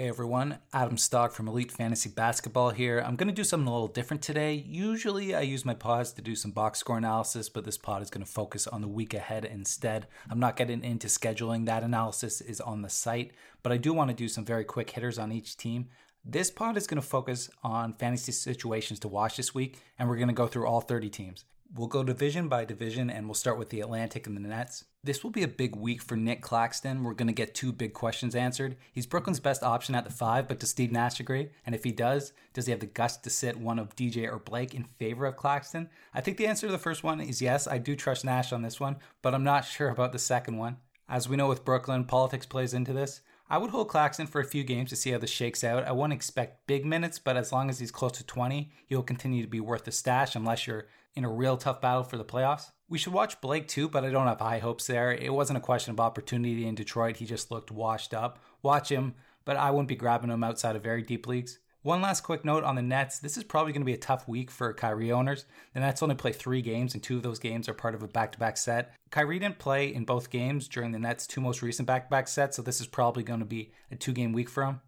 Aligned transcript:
Hey 0.00 0.06
everyone, 0.06 0.60
Adam 0.72 0.96
Stock 0.96 1.32
from 1.32 1.48
Elite 1.48 1.72
Fantasy 1.72 2.08
Basketball 2.08 2.70
here. 2.70 3.00
I'm 3.04 3.16
going 3.16 3.26
to 3.26 3.34
do 3.34 3.42
something 3.42 3.66
a 3.66 3.72
little 3.72 3.88
different 3.88 4.22
today. 4.22 4.54
Usually 4.64 5.34
I 5.34 5.40
use 5.40 5.64
my 5.64 5.74
pods 5.74 6.12
to 6.12 6.22
do 6.22 6.36
some 6.36 6.52
box 6.52 6.78
score 6.78 6.98
analysis, 6.98 7.48
but 7.48 7.64
this 7.64 7.76
pod 7.76 8.00
is 8.02 8.08
going 8.08 8.24
to 8.24 8.30
focus 8.30 8.68
on 8.68 8.80
the 8.80 8.86
week 8.86 9.12
ahead 9.12 9.44
instead. 9.44 10.06
I'm 10.30 10.38
not 10.38 10.54
getting 10.54 10.84
into 10.84 11.08
scheduling, 11.08 11.66
that 11.66 11.82
analysis 11.82 12.40
is 12.40 12.60
on 12.60 12.82
the 12.82 12.88
site, 12.88 13.32
but 13.64 13.72
I 13.72 13.76
do 13.76 13.92
want 13.92 14.08
to 14.10 14.14
do 14.14 14.28
some 14.28 14.44
very 14.44 14.62
quick 14.62 14.88
hitters 14.88 15.18
on 15.18 15.32
each 15.32 15.56
team. 15.56 15.88
This 16.24 16.48
pod 16.48 16.76
is 16.76 16.86
going 16.86 17.02
to 17.02 17.08
focus 17.08 17.50
on 17.64 17.94
fantasy 17.94 18.30
situations 18.30 19.00
to 19.00 19.08
watch 19.08 19.36
this 19.36 19.52
week, 19.52 19.80
and 19.98 20.08
we're 20.08 20.14
going 20.14 20.28
to 20.28 20.32
go 20.32 20.46
through 20.46 20.68
all 20.68 20.80
30 20.80 21.10
teams. 21.10 21.44
We'll 21.74 21.88
go 21.88 22.04
division 22.04 22.48
by 22.48 22.64
division 22.64 23.10
and 23.10 23.26
we'll 23.26 23.34
start 23.34 23.58
with 23.58 23.68
the 23.70 23.80
Atlantic 23.80 24.26
and 24.26 24.36
the 24.36 24.40
Nets. 24.40 24.84
This 25.08 25.24
will 25.24 25.30
be 25.30 25.42
a 25.42 25.48
big 25.48 25.74
week 25.74 26.02
for 26.02 26.16
Nick 26.18 26.42
Claxton. 26.42 27.02
We're 27.02 27.14
going 27.14 27.28
to 27.28 27.32
get 27.32 27.54
two 27.54 27.72
big 27.72 27.94
questions 27.94 28.34
answered. 28.34 28.76
He's 28.92 29.06
Brooklyn's 29.06 29.40
best 29.40 29.62
option 29.62 29.94
at 29.94 30.04
the 30.04 30.10
five, 30.10 30.46
but 30.46 30.60
does 30.60 30.68
Steve 30.68 30.92
Nash 30.92 31.18
agree? 31.18 31.48
And 31.64 31.74
if 31.74 31.82
he 31.82 31.92
does, 31.92 32.34
does 32.52 32.66
he 32.66 32.72
have 32.72 32.80
the 32.80 32.86
guts 32.88 33.16
to 33.16 33.30
sit 33.30 33.58
one 33.58 33.78
of 33.78 33.96
DJ 33.96 34.30
or 34.30 34.38
Blake 34.38 34.74
in 34.74 34.84
favor 34.84 35.24
of 35.24 35.38
Claxton? 35.38 35.88
I 36.12 36.20
think 36.20 36.36
the 36.36 36.46
answer 36.46 36.66
to 36.66 36.70
the 36.72 36.76
first 36.76 37.04
one 37.04 37.22
is 37.22 37.40
yes. 37.40 37.66
I 37.66 37.78
do 37.78 37.96
trust 37.96 38.22
Nash 38.22 38.52
on 38.52 38.60
this 38.60 38.78
one, 38.78 38.96
but 39.22 39.32
I'm 39.32 39.44
not 39.44 39.64
sure 39.64 39.88
about 39.88 40.12
the 40.12 40.18
second 40.18 40.58
one. 40.58 40.76
As 41.08 41.26
we 41.26 41.38
know 41.38 41.48
with 41.48 41.64
Brooklyn, 41.64 42.04
politics 42.04 42.44
plays 42.44 42.74
into 42.74 42.92
this. 42.92 43.22
I 43.50 43.56
would 43.56 43.70
hold 43.70 43.88
Claxton 43.88 44.26
for 44.26 44.40
a 44.40 44.44
few 44.44 44.62
games 44.62 44.90
to 44.90 44.96
see 44.96 45.10
how 45.10 45.18
this 45.18 45.30
shakes 45.30 45.64
out. 45.64 45.84
I 45.84 45.92
wouldn't 45.92 46.12
expect 46.12 46.66
big 46.66 46.84
minutes, 46.84 47.18
but 47.18 47.36
as 47.36 47.50
long 47.50 47.70
as 47.70 47.78
he's 47.78 47.90
close 47.90 48.12
to 48.12 48.24
20, 48.24 48.70
he'll 48.86 49.02
continue 49.02 49.42
to 49.42 49.48
be 49.48 49.60
worth 49.60 49.84
the 49.84 49.92
stash 49.92 50.36
unless 50.36 50.66
you're 50.66 50.86
in 51.14 51.24
a 51.24 51.30
real 51.30 51.56
tough 51.56 51.80
battle 51.80 52.04
for 52.04 52.18
the 52.18 52.24
playoffs. 52.24 52.70
We 52.90 52.98
should 52.98 53.14
watch 53.14 53.40
Blake 53.40 53.66
too, 53.66 53.88
but 53.88 54.04
I 54.04 54.10
don't 54.10 54.26
have 54.26 54.40
high 54.40 54.58
hopes 54.58 54.86
there. 54.86 55.12
It 55.12 55.32
wasn't 55.32 55.56
a 55.56 55.62
question 55.62 55.92
of 55.92 56.00
opportunity 56.00 56.66
in 56.66 56.74
Detroit. 56.74 57.16
He 57.16 57.24
just 57.24 57.50
looked 57.50 57.70
washed 57.70 58.12
up. 58.12 58.38
Watch 58.62 58.90
him, 58.90 59.14
but 59.46 59.56
I 59.56 59.70
wouldn't 59.70 59.88
be 59.88 59.96
grabbing 59.96 60.30
him 60.30 60.44
outside 60.44 60.76
of 60.76 60.82
very 60.82 61.02
deep 61.02 61.26
leagues. 61.26 61.58
One 61.88 62.02
last 62.02 62.20
quick 62.20 62.44
note 62.44 62.64
on 62.64 62.74
the 62.74 62.82
Nets. 62.82 63.18
This 63.18 63.38
is 63.38 63.44
probably 63.44 63.72
going 63.72 63.80
to 63.80 63.86
be 63.86 63.94
a 63.94 63.96
tough 63.96 64.28
week 64.28 64.50
for 64.50 64.74
Kyrie 64.74 65.10
owners. 65.10 65.46
The 65.72 65.80
Nets 65.80 66.02
only 66.02 66.16
play 66.16 66.32
three 66.32 66.60
games, 66.60 66.92
and 66.92 67.02
two 67.02 67.16
of 67.16 67.22
those 67.22 67.38
games 67.38 67.66
are 67.66 67.72
part 67.72 67.94
of 67.94 68.02
a 68.02 68.06
back 68.06 68.30
to 68.32 68.38
back 68.38 68.58
set. 68.58 68.94
Kyrie 69.10 69.38
didn't 69.38 69.58
play 69.58 69.94
in 69.94 70.04
both 70.04 70.28
games 70.28 70.68
during 70.68 70.92
the 70.92 70.98
Nets' 70.98 71.26
two 71.26 71.40
most 71.40 71.62
recent 71.62 71.86
back 71.86 72.04
to 72.04 72.10
back 72.10 72.28
sets, 72.28 72.56
so 72.56 72.60
this 72.60 72.82
is 72.82 72.86
probably 72.86 73.22
going 73.22 73.40
to 73.40 73.46
be 73.46 73.72
a 73.90 73.96
two 73.96 74.12
game 74.12 74.34
week 74.34 74.50
for 74.50 74.64
him. 74.64 74.82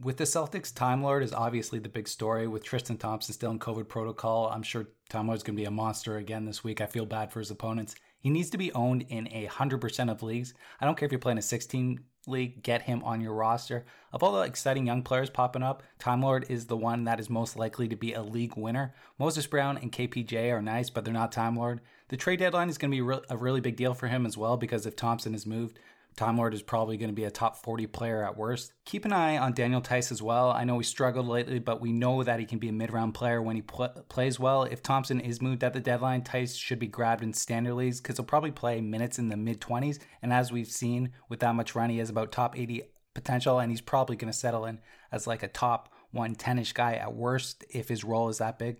With 0.00 0.18
the 0.18 0.24
Celtics, 0.24 0.72
Time 0.72 1.02
Lord 1.02 1.24
is 1.24 1.32
obviously 1.32 1.80
the 1.80 1.88
big 1.88 2.06
story. 2.06 2.46
With 2.46 2.62
Tristan 2.62 2.96
Thompson 2.96 3.34
still 3.34 3.50
in 3.50 3.58
COVID 3.58 3.88
protocol, 3.88 4.46
I'm 4.46 4.62
sure 4.62 4.86
Time 5.08 5.26
Lord's 5.26 5.42
going 5.42 5.56
to 5.56 5.60
be 5.60 5.66
a 5.66 5.70
monster 5.72 6.16
again 6.16 6.44
this 6.44 6.62
week. 6.62 6.80
I 6.80 6.86
feel 6.86 7.06
bad 7.06 7.32
for 7.32 7.40
his 7.40 7.50
opponents. 7.50 7.96
He 8.20 8.30
needs 8.30 8.50
to 8.50 8.58
be 8.58 8.72
owned 8.72 9.04
in 9.08 9.26
a 9.32 9.48
100% 9.48 10.10
of 10.12 10.22
leagues. 10.22 10.54
I 10.80 10.84
don't 10.84 10.96
care 10.96 11.06
if 11.06 11.12
you're 11.12 11.18
playing 11.18 11.38
a 11.38 11.42
16 11.42 11.98
league, 12.26 12.62
get 12.62 12.82
him 12.82 13.02
on 13.04 13.20
your 13.20 13.32
roster. 13.32 13.84
Of 14.12 14.22
all 14.22 14.32
the 14.32 14.42
exciting 14.42 14.86
young 14.86 15.02
players 15.02 15.30
popping 15.30 15.62
up, 15.62 15.82
Time 15.98 16.22
Lord 16.22 16.46
is 16.48 16.66
the 16.66 16.76
one 16.76 17.04
that 17.04 17.20
is 17.20 17.30
most 17.30 17.56
likely 17.56 17.88
to 17.88 17.96
be 17.96 18.12
a 18.12 18.22
league 18.22 18.56
winner. 18.56 18.94
Moses 19.18 19.46
Brown 19.46 19.78
and 19.78 19.92
KPJ 19.92 20.50
are 20.52 20.62
nice, 20.62 20.90
but 20.90 21.04
they're 21.04 21.14
not 21.14 21.32
Time 21.32 21.56
Lord. 21.56 21.80
The 22.08 22.16
trade 22.16 22.38
deadline 22.38 22.68
is 22.68 22.78
going 22.78 22.90
to 22.90 22.96
be 22.96 23.20
a 23.28 23.36
really 23.36 23.60
big 23.60 23.76
deal 23.76 23.94
for 23.94 24.08
him 24.08 24.26
as 24.26 24.36
well 24.36 24.56
because 24.56 24.86
if 24.86 24.96
Thompson 24.96 25.34
is 25.34 25.46
moved, 25.46 25.78
Time 26.16 26.38
Lord 26.38 26.54
is 26.54 26.62
probably 26.62 26.96
going 26.96 27.10
to 27.10 27.14
be 27.14 27.24
a 27.24 27.30
top 27.30 27.62
40 27.62 27.86
player 27.88 28.24
at 28.24 28.38
worst. 28.38 28.72
Keep 28.86 29.04
an 29.04 29.12
eye 29.12 29.36
on 29.36 29.52
Daniel 29.52 29.82
Theis 29.82 30.10
as 30.10 30.22
well. 30.22 30.50
I 30.50 30.64
know 30.64 30.78
he 30.78 30.84
struggled 30.84 31.28
lately, 31.28 31.58
but 31.58 31.82
we 31.82 31.92
know 31.92 32.22
that 32.22 32.40
he 32.40 32.46
can 32.46 32.58
be 32.58 32.70
a 32.70 32.72
mid 32.72 32.90
round 32.90 33.12
player 33.12 33.42
when 33.42 33.56
he 33.56 33.62
pl- 33.62 34.04
plays 34.08 34.40
well. 34.40 34.62
If 34.62 34.82
Thompson 34.82 35.20
is 35.20 35.42
moved 35.42 35.62
at 35.62 35.74
the 35.74 35.80
deadline, 35.80 36.22
Theis 36.22 36.56
should 36.56 36.78
be 36.78 36.86
grabbed 36.86 37.22
in 37.22 37.34
standard 37.34 37.74
leagues 37.74 38.00
because 38.00 38.16
he'll 38.16 38.24
probably 38.24 38.50
play 38.50 38.80
minutes 38.80 39.18
in 39.18 39.28
the 39.28 39.36
mid 39.36 39.60
20s. 39.60 39.98
And 40.22 40.32
as 40.32 40.50
we've 40.50 40.70
seen 40.70 41.12
with 41.28 41.40
that 41.40 41.54
much 41.54 41.74
run, 41.74 41.90
he 41.90 41.98
has 41.98 42.08
about 42.08 42.32
top 42.32 42.58
80 42.58 42.82
potential, 43.12 43.58
and 43.58 43.70
he's 43.70 43.82
probably 43.82 44.16
going 44.16 44.32
to 44.32 44.38
settle 44.38 44.64
in 44.64 44.78
as 45.12 45.26
like 45.26 45.42
a 45.42 45.48
top 45.48 45.92
110 46.12 46.58
ish 46.60 46.72
guy 46.72 46.94
at 46.94 47.14
worst 47.14 47.62
if 47.68 47.88
his 47.88 48.04
role 48.04 48.30
is 48.30 48.38
that 48.38 48.58
big. 48.58 48.78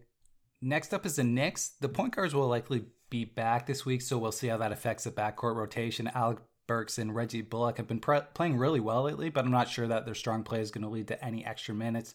Next 0.63 0.95
up 0.95 1.05
is 1.05 1.17
the 1.17 1.25
Knicks. 1.25 1.69
The 1.81 1.91
point 1.91 2.17
guards 2.17 2.35
will 2.35 2.49
likely 2.49 2.87
be 3.11 3.27
back 3.27 3.67
this 3.67 3.85
week, 3.85 4.01
so 4.01 4.17
we'll 4.17 4.33
see 4.33 4.49
how 4.49 4.57
that 4.57 4.73
affects 4.73 5.05
the 5.05 5.11
backcourt 5.11 5.55
rotation. 5.55 6.11
Alec 6.15 6.39
Burks 6.67 6.99
and 6.99 7.15
Reggie 7.15 7.43
Bullock 7.43 7.77
have 7.77 7.89
been 7.89 8.01
pre- 8.01 8.21
playing 8.35 8.59
really 8.59 8.81
well 8.81 9.03
lately, 9.03 9.31
but 9.31 9.45
I'm 9.45 9.51
not 9.51 9.69
sure 9.69 9.87
that 9.87 10.05
their 10.05 10.15
strong 10.15 10.43
play 10.43 10.61
is 10.61 10.71
going 10.71 10.85
to 10.85 10.91
lead 10.91 11.09
to 11.09 11.25
any 11.25 11.45
extra 11.45 11.75
minutes. 11.75 12.15